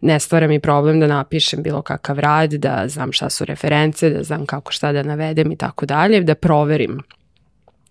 [0.00, 4.22] Ne stvara mi problem da napišem bilo kakav rad, da znam šta su reference, da
[4.22, 7.02] znam kako šta da navedem i tako dalje, da proverim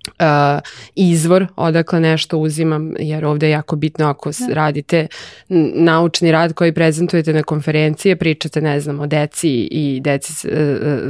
[0.08, 0.60] uh,
[0.96, 4.54] izvor odakle nešto uzimam, jer ovde je jako bitno ako da.
[4.54, 5.08] radite
[5.74, 10.54] naučni rad koji prezentujete na konferencije, pričate, ne znam, o deci i deci, uh,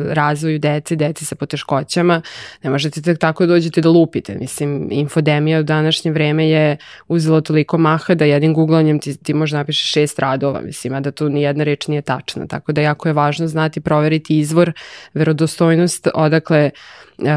[0.10, 2.22] razvoju deci, deci sa poteškoćama,
[2.64, 4.36] ne možete tek tako dođete da lupite.
[4.36, 6.78] Mislim, infodemija u današnje vreme je
[7.08, 11.12] uzela toliko maha da jednim googlanjem ti, ti možda napišeš šest radova, mislim, a da
[11.12, 12.48] tu ni jedna reč nije tačna.
[12.48, 14.72] Tako da jako je važno znati, proveriti izvor,
[15.14, 16.72] verodostojnost, odakle E,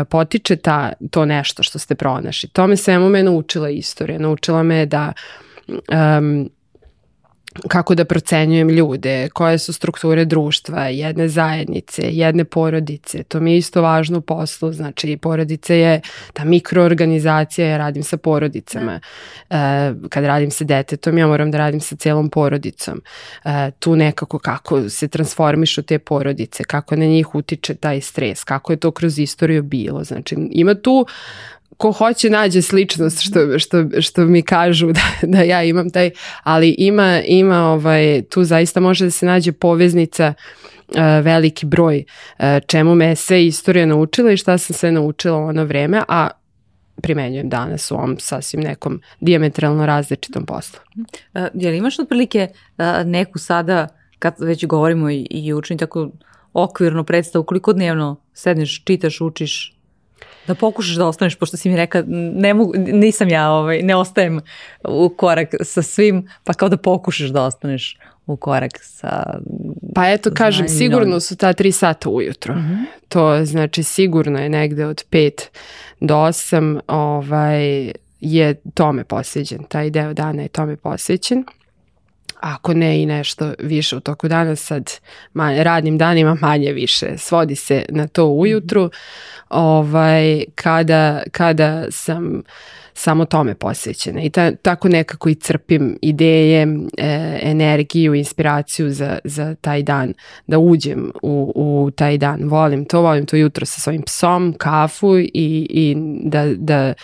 [0.08, 2.48] potiče ta, to nešto što ste pronašli.
[2.48, 4.18] To me svemu me naučila istorija.
[4.18, 5.12] Naučila me da
[5.68, 6.50] um,
[7.68, 13.22] kako da procenjujem ljude, koje su strukture društva, jedne zajednice, jedne porodice.
[13.22, 14.72] To mi je isto važno u poslu.
[14.72, 16.00] Znači, porodice je
[16.32, 19.00] ta mikroorganizacija, ja radim sa porodicama.
[19.50, 19.56] E,
[20.08, 23.02] kad radim sa detetom, ja moram da radim sa celom porodicom.
[23.44, 28.72] E, tu nekako kako se transformišu te porodice, kako na njih utiče taj stres, kako
[28.72, 30.04] je to kroz istoriju bilo.
[30.04, 31.06] Znači, ima tu
[31.80, 36.10] ko hoće nađe sličnost što, što, što mi kažu da, da ja imam taj,
[36.42, 40.34] ali ima, ima ovaj, tu zaista može da se nađe poveznica
[40.88, 45.42] uh, veliki broj uh, čemu me sve istorija naučila i šta sam sve naučila u
[45.42, 46.28] ono vreme, a
[47.02, 50.80] primenjujem danas u ovom sasvim nekom diametralno različitom poslu.
[50.96, 52.48] Uh, jel imaš otprilike
[53.04, 56.10] neku sada, kad već govorimo i, i učini tako
[56.52, 59.79] okvirno predstavu, koliko dnevno sedneš, čitaš, učiš,
[60.50, 62.02] da pokušaš da ostaneš, pošto si mi reka,
[62.34, 64.40] ne mogu, nisam ja, ovaj, ne ostajem
[64.84, 69.40] u korak sa svim, pa kao da pokušaš da ostaneš u korak sa...
[69.94, 72.54] Pa eto, kažem, sigurno su ta tri sata ujutro.
[72.54, 72.72] Mhm.
[72.72, 72.84] -huh.
[73.08, 75.50] To znači sigurno je negde od pet
[76.00, 79.64] do osam ovaj, je tome posveđen.
[79.68, 81.44] Taj deo dana je tome posvećen
[82.40, 84.92] ako ne i nešto više u toku dana, sad
[85.32, 88.90] manje, radnim danima manje više, svodi se na to ujutru,
[89.48, 92.42] ovaj, kada, kada sam
[92.94, 94.22] samo tome posvećena.
[94.22, 96.62] I ta, tako nekako i crpim ideje,
[96.98, 100.14] e, energiju, inspiraciju za, za taj dan,
[100.46, 102.48] da uđem u, u taj dan.
[102.48, 105.28] Volim to, volim to jutro sa svojim psom, kafu i,
[105.70, 106.94] i da, da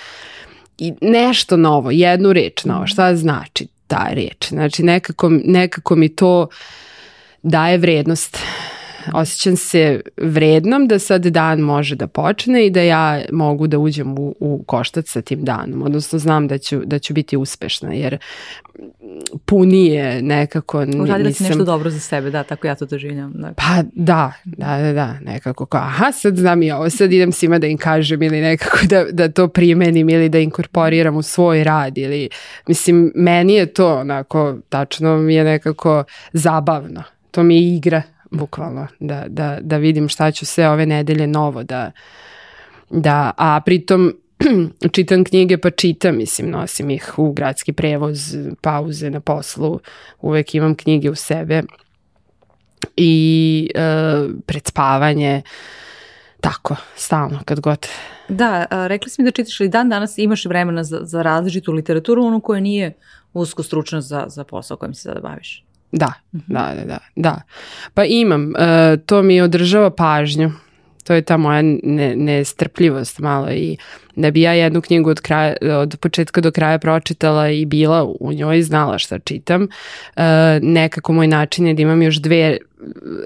[0.79, 4.49] i nešto novo, jednu reč novo, šta znači ta reč.
[4.49, 6.49] Znači nekako, nekako mi to
[7.43, 8.39] daje vrednost
[9.15, 14.19] osjećam se vrednom da sad dan može da počne i da ja mogu da uđem
[14.19, 18.19] u, u koštac sa tim danom, odnosno znam da ću, da ću biti uspešna, jer
[19.45, 21.33] punije nekako Uradila nisam...
[21.33, 23.33] si nešto dobro za sebe, da, tako ja to doživljam.
[23.35, 23.53] Da.
[23.57, 27.59] Pa da, da, da, da, nekako kao, aha, sad znam i ovo, sad idem svima
[27.59, 31.99] da im kažem ili nekako da, da to primenim ili da inkorporiram u svoj rad
[31.99, 32.29] ili,
[32.69, 38.03] mislim, meni je to onako, tačno mi je nekako zabavno, to mi je igra
[38.37, 41.91] bukvalno, da, da, da vidim šta ću sve ove nedelje novo da,
[42.91, 44.13] da a pritom
[44.95, 49.81] čitam knjige pa čitam, mislim, nosim ih u gradski prevoz, pauze na poslu,
[50.21, 51.63] uvek imam knjige u sebe
[52.97, 53.81] i e,
[54.47, 55.43] pred spavanje,
[56.41, 57.87] tako, stalno, kad god.
[58.29, 61.73] Da, a, rekli si mi da čitaš li dan danas imaš vremena za, za različitu
[61.73, 62.93] literaturu, ono koja nije
[63.33, 65.66] usko stručna za, za posao kojim se sada baviš.
[65.93, 66.55] Da, mhm.
[66.55, 67.43] da, da, da, da.
[67.95, 70.53] Pa imam, uh, to mi održava pažnju.
[71.05, 73.77] To je ta moja ne, nestrpljivost malo i
[74.17, 78.33] da bi ja jednu knjigu od, kraja, od početka do kraja pročitala i bila u
[78.33, 80.23] njoj, znala šta čitam, uh,
[80.63, 82.59] nekako moj način je da imam još dve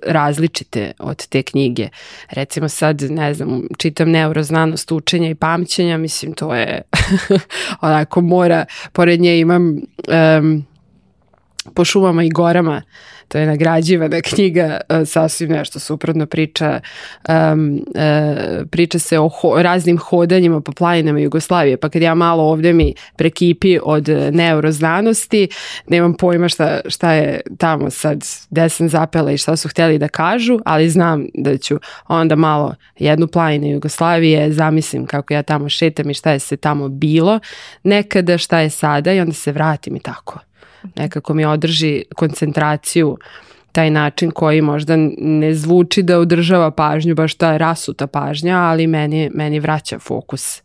[0.07, 1.89] različite od te knjige.
[2.31, 6.83] Recimo sad, ne znam, čitam neuroznanost učenja i pamćenja, mislim to je
[7.81, 9.81] onako mora, pored nje imam
[10.39, 10.65] um,
[11.75, 12.83] po šumama i gorama.
[13.29, 16.81] To je nagrađivana knjiga, e, sasvim nešto suprotno priča,
[17.29, 22.43] um, uh, priča se o ho, raznim hodanjima po planinama Jugoslavije, pa kad ja malo
[22.43, 25.49] ovde mi prekipi od neuroznanosti,
[25.89, 30.09] nemam pojma šta, šta je tamo sad, gde sam zapela i šta su hteli da
[30.09, 36.11] kažu, ali znam da ću onda malo jednu planinu Jugoslavije, zamislim kako ja tamo šetam
[36.11, 37.41] i šta je se tamo bilo
[37.83, 40.50] nekada, šta je sada i onda se vratim i tako
[40.97, 43.18] nekako mi održi koncentraciju
[43.72, 49.31] taj način koji možda ne zvuči da održava pažnju, baš ta rasuta pažnja, ali meni,
[49.35, 50.62] meni vraća fokus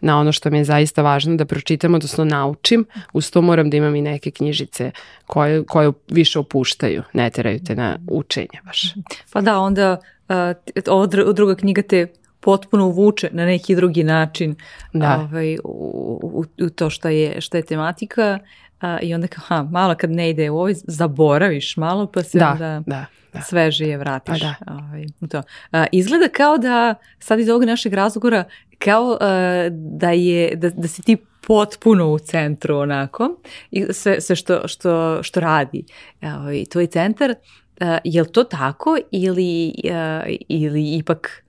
[0.00, 2.84] na ono što mi je zaista važno da pročitam, odnosno naučim.
[3.12, 4.90] Uz to moram da imam i neke knjižice
[5.26, 8.94] koje, koje više opuštaju, ne teraju te na učenje baš.
[9.32, 9.96] Pa da, onda
[10.28, 12.06] uh, ova druga knjiga te
[12.40, 14.54] potpuno uvuče na neki drugi način
[14.92, 15.20] da.
[15.20, 18.38] ovaj, u, u, u to što je, što je tematika
[18.84, 22.38] a, i onda kao, ha, malo kad ne ide u ovoj, zaboraviš malo pa se
[22.38, 23.40] da, onda da, da.
[23.40, 24.40] svežije vratiš.
[24.40, 24.72] Pa da.
[24.72, 25.42] Ovaj, to.
[25.72, 28.44] A, izgleda kao da, sad iz ovog našeg razgovora,
[28.78, 31.16] kao a, da, je, da, da si ti
[31.46, 35.84] potpuno u centru onako i sve, sve što, što, što radi
[36.22, 37.34] ovaj, tvoj centar.
[37.80, 41.44] Uh, je li to tako ili, uh, ili ipak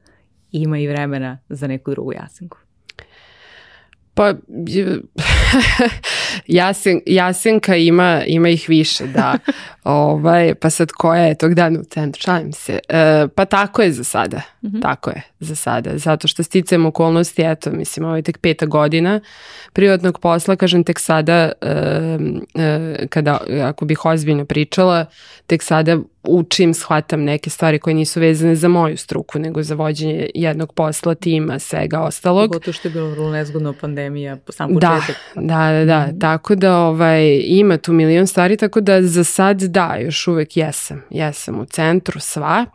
[0.51, 2.57] ima i vremena za neku drugu jasenku?
[4.15, 4.33] Pa
[6.47, 9.37] Jasen, Jasenka ima, ima ih više, da.
[9.83, 12.79] ovaj, pa sad koja je tog dana u centru, šalim se.
[12.89, 14.81] E, pa tako je za sada, mm -hmm.
[14.81, 15.97] tako je za sada.
[15.97, 19.19] Zato što sticam okolnosti, eto, mislim, ovo je tek peta godina
[19.73, 21.69] privatnog posla, kažem, tek sada, e,
[22.55, 25.05] e, kada, ako bih ozbiljno pričala,
[25.47, 25.97] tek sada
[26.27, 31.15] učim, shvatam neke stvari koje nisu vezane za moju struku, nego za vođenje jednog posla,
[31.15, 32.49] tima, svega ostalog.
[32.49, 35.21] Pogotovo što je bilo vrlo nezgodno pandemija, sam da, početak.
[35.35, 36.21] Da, da, da, mm -hmm.
[36.21, 41.03] tako da ovaj, ima tu milion stvari, tako da za sad da, još uvek jesam.
[41.09, 42.65] Jesam u centru sva,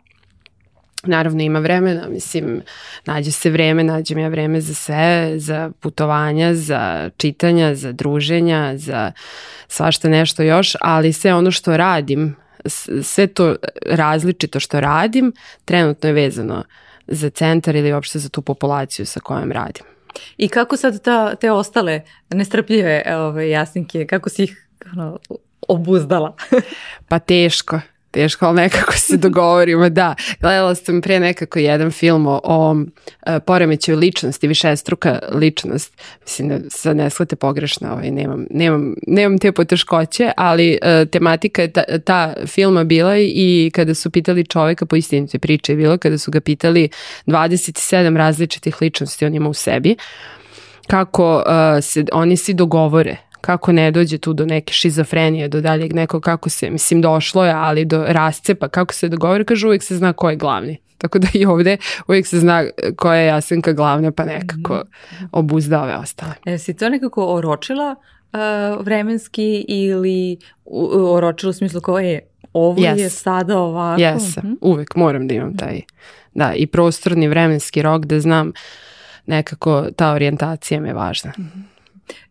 [1.03, 2.61] Naravno ima vremena, mislim,
[3.05, 9.11] nađe se vreme, nađem ja vreme za sve, za putovanja, za čitanja, za druženja, za
[9.67, 12.35] svašta nešto još, ali sve ono što radim
[13.03, 13.55] sve to
[13.85, 15.33] različito što radim
[15.65, 16.63] trenutno je vezano
[17.07, 19.85] za centar ili uopšte za tu populaciju sa kojom radim.
[20.37, 25.19] I kako sad ta, te ostale nestrpljive ove, jasnike, kako si ih ono,
[25.67, 26.35] obuzdala?
[27.09, 27.79] pa teško,
[28.11, 30.15] teško, ali nekako se dogovorimo, da.
[30.39, 32.75] Gledala sam pre nekako jedan film o, o
[33.25, 36.01] e, poremećaju ličnosti, više struka ličnost.
[36.21, 41.61] Mislim da sad ne shvate pogrešno, ovaj, nemam, nemam, nemam te poteškoće, ali uh, tematika
[41.61, 45.97] je ta, ta filma bila i kada su pitali čoveka, po istinite priče je bilo,
[45.97, 46.89] kada su ga pitali
[47.25, 49.95] 27 različitih ličnosti on ima u sebi,
[50.87, 51.43] kako uh,
[51.83, 56.49] se oni svi dogovore kako ne dođe tu do neke šizofrenije, do daljeg nekog, kako
[56.49, 60.29] se, mislim, došlo je, ali do rascepa, kako se dogovori, kaže uvijek se zna ko
[60.29, 60.77] je glavni.
[60.97, 61.77] Tako da i ovde
[62.07, 62.63] uvijek se zna
[62.95, 65.25] koja je Jasenka glavna, pa nekako mhm.
[65.31, 66.33] obuzda ove ostale.
[66.45, 67.95] E, si to nekako oročila
[68.33, 70.37] uh, vremenski ili
[70.91, 72.19] oročila u smislu koja je
[72.53, 72.97] ovo yes.
[72.97, 74.01] je sada ovako?
[74.01, 74.57] Jesam, mm -hmm.
[74.61, 75.81] uvek moram da imam taj,
[76.33, 78.51] da, i prostorni vremenski rok da znam
[79.25, 81.33] nekako ta orijentacija me je važna.
[81.37, 81.70] Mm -hmm.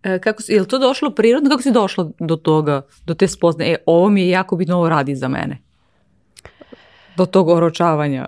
[0.03, 1.51] E, kako, je li to došlo prirodno?
[1.51, 3.73] Kako si došla do toga, do te spozne?
[3.73, 5.59] E, ovo mi je jako bitno, ovo radi za mene.
[7.17, 8.27] Do tog oročavanja.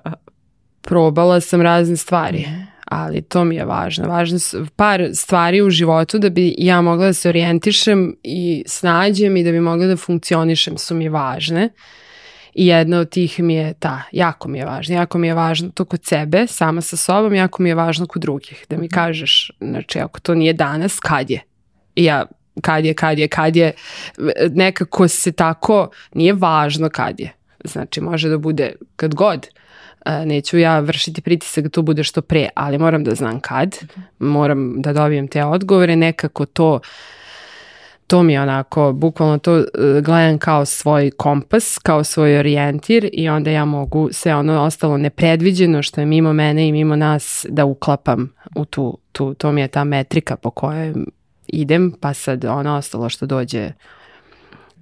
[0.80, 2.46] Probala sam razne stvari,
[2.84, 4.08] ali to mi je važno.
[4.08, 9.36] Važno su par stvari u životu da bi ja mogla da se orijentišem i snađem
[9.36, 11.68] i da bi mogla da funkcionišem su mi važne.
[12.54, 14.94] I jedna od tih mi je ta, jako mi je važno.
[14.94, 18.22] Jako mi je važno to kod sebe, sama sa sobom, jako mi je važno kod
[18.22, 18.66] drugih.
[18.70, 18.94] Da mi mhm.
[18.94, 21.40] kažeš, znači ako to nije danas, kad je?
[21.94, 22.26] I ja
[22.60, 23.72] kad je, kad je, kad je,
[24.50, 27.32] nekako se tako, nije važno kad je.
[27.64, 29.46] Znači može da bude kad god.
[30.04, 33.78] E, neću ja vršiti pritisak da to bude što pre, ali moram da znam kad,
[34.18, 36.80] moram da dobijem te odgovore, nekako to
[38.06, 39.64] to mi je onako, bukvalno to e,
[40.04, 45.82] gledam kao svoj kompas, kao svoj orijentir i onda ja mogu sve ono ostalo nepredviđeno
[45.82, 49.68] što je mimo mene i mimo nas da uklapam u tu, tu to mi je
[49.68, 50.94] ta metrika po kojoj
[51.46, 53.72] idem, pa sad ono ostalo što dođe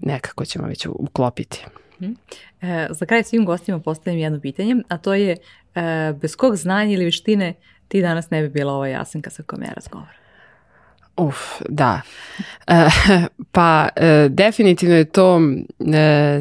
[0.00, 1.64] nekako ćemo već uklopiti.
[2.62, 5.36] E, za kraj svim gostima postavim jedno pitanje, a to je
[5.74, 7.54] e, bez kog znanja ili vištine
[7.88, 10.19] ti danas ne bi bila ova Jasenka sa kojom ja razgovaram.
[11.16, 12.00] Uf, da.
[12.66, 12.88] E,
[13.52, 15.40] pa e, definitivno je to,
[15.92, 16.40] e,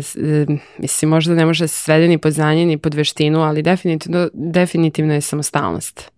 [0.77, 5.13] mislim možda ne može se svede ni pod znanje ni pod veštinu, ali definitivno, definitivno
[5.13, 6.11] je samostalnost.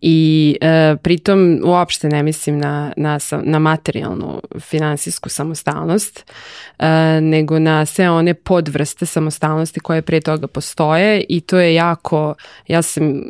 [0.00, 6.32] I e, pritom uopšte ne mislim na, na, na materijalnu finansijsku samostalnost,
[6.78, 12.34] e, nego na sve one podvrste samostalnosti koje pre toga postoje i to je jako,
[12.68, 13.22] ja sam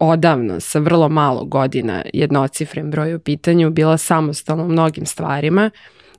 [0.00, 5.70] odavno sa vrlo malo godina jednocifren broj u pitanju bila samostalna u mnogim stvarima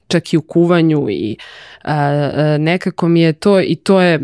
[0.07, 1.37] čak i u kuvanju i
[1.83, 4.19] a, a, nekako mi je to i to je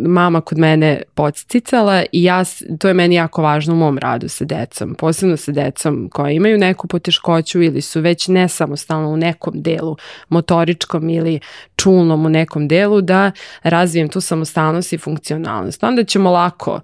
[0.00, 2.44] mama kod mene podsticala i ja,
[2.78, 6.58] to je meni jako važno u mom radu sa decom, posebno sa decom koja imaju
[6.58, 9.96] neku poteškoću ili su već nesamostalno u nekom delu,
[10.28, 11.40] motoričkom ili
[11.76, 13.32] čulnom u nekom delu, da
[13.62, 15.84] razvijem tu samostalnost i funkcionalnost.
[15.84, 16.80] Onda ćemo lako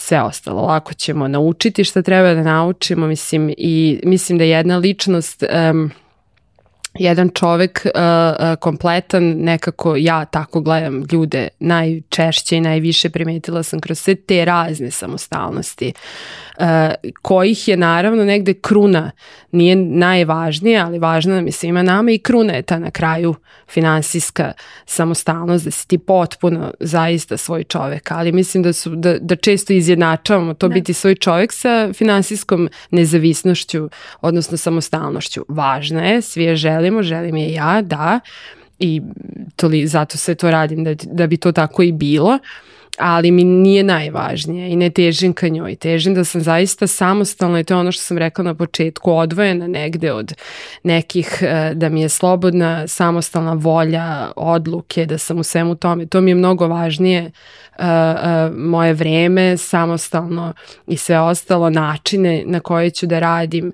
[0.00, 0.62] sve ostalo.
[0.62, 5.90] Lako ćemo naučiti šta treba da naučimo, mislim, i mislim da jedna ličnost um,
[6.98, 13.80] jedan čovek uh, uh, kompletan, nekako ja tako gledam ljude najčešće i najviše primetila sam
[13.80, 15.92] kroz sve te razne samostalnosti,
[16.58, 16.64] uh,
[17.22, 19.10] kojih je naravno negde kruna,
[19.52, 23.34] nije najvažnija, ali važna nam je svima nama i kruna je ta na kraju
[23.70, 24.52] finansijska
[24.86, 29.72] samostalnost, da si ti potpuno zaista svoj čovek, ali mislim da, su, da, da često
[29.72, 30.72] izjednačavamo to ne.
[30.72, 30.74] Da.
[30.74, 33.88] biti svoj čovek sa finansijskom nezavisnošću,
[34.20, 35.44] odnosno samostalnošću.
[35.48, 36.56] Važna je, svi je
[36.88, 38.20] želimo, želim je ja, da,
[38.78, 39.02] i
[39.56, 42.38] to li, zato se to radim da, da bi to tako i bilo
[42.98, 45.76] ali mi nije najvažnije i ne težim ka njoj.
[45.76, 49.66] Težim da sam zaista samostalna i to je ono što sam rekla na početku, odvojena
[49.66, 50.32] negde od
[50.82, 56.06] nekih, e, da mi je slobodna, samostalna volja, odluke, da sam u svemu tome.
[56.06, 57.30] To mi je mnogo važnije uh,
[57.78, 60.52] uh, moje vreme, samostalno
[60.86, 63.72] i sve ostalo, načine na koje ću da radim,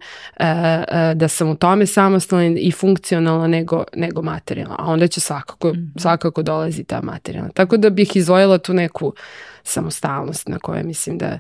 [1.14, 4.77] da sam u tome samostalna i funkcionalna nego, nego materijalna.
[4.79, 6.01] A onda će svakako, -hmm.
[6.01, 7.51] svakako dolazi ta materijalna.
[7.55, 9.14] Tako da bih izvojila tu neku
[9.62, 11.39] samostalnost na koje mislim da,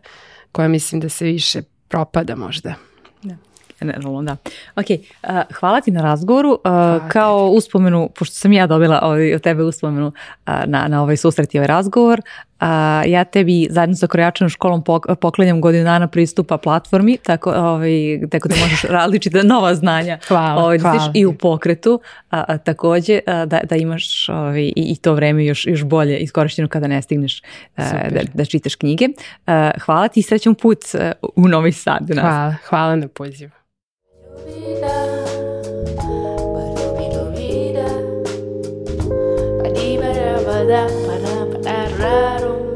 [0.52, 2.74] koja mislim da se više propada možda.
[3.22, 3.34] Da.
[3.80, 4.36] Generalno, da.
[4.76, 6.50] Ok, uh, hvala ti na razgovoru.
[6.50, 10.12] Uh, kao uspomenu, pošto sam ja dobila ovaj, od tebe uspomenu uh,
[10.66, 12.20] na, na ovaj susret i ovaj razgovor,
[12.64, 14.82] a, ja tebi zajedno sa Krojačanom školom
[15.20, 20.78] poklanjam godinu dana pristupa platformi, tako, ovaj, tako da možeš različite nova znanja hvala, ovaj,
[20.78, 21.10] da hvala.
[21.14, 22.00] i u pokretu,
[22.30, 26.18] a, a takođe a, da, da imaš ovaj, i, i to vreme još, još bolje
[26.18, 27.42] iskorišteno kada ne stigneš
[27.76, 29.08] a, da, da čitaš knjige.
[29.46, 30.78] A, hvala ti i srećan put
[31.36, 32.10] u Novi Sad.
[32.20, 33.50] Hvala, hvala na pozivu.
[40.66, 41.03] that
[41.64, 42.73] está raro.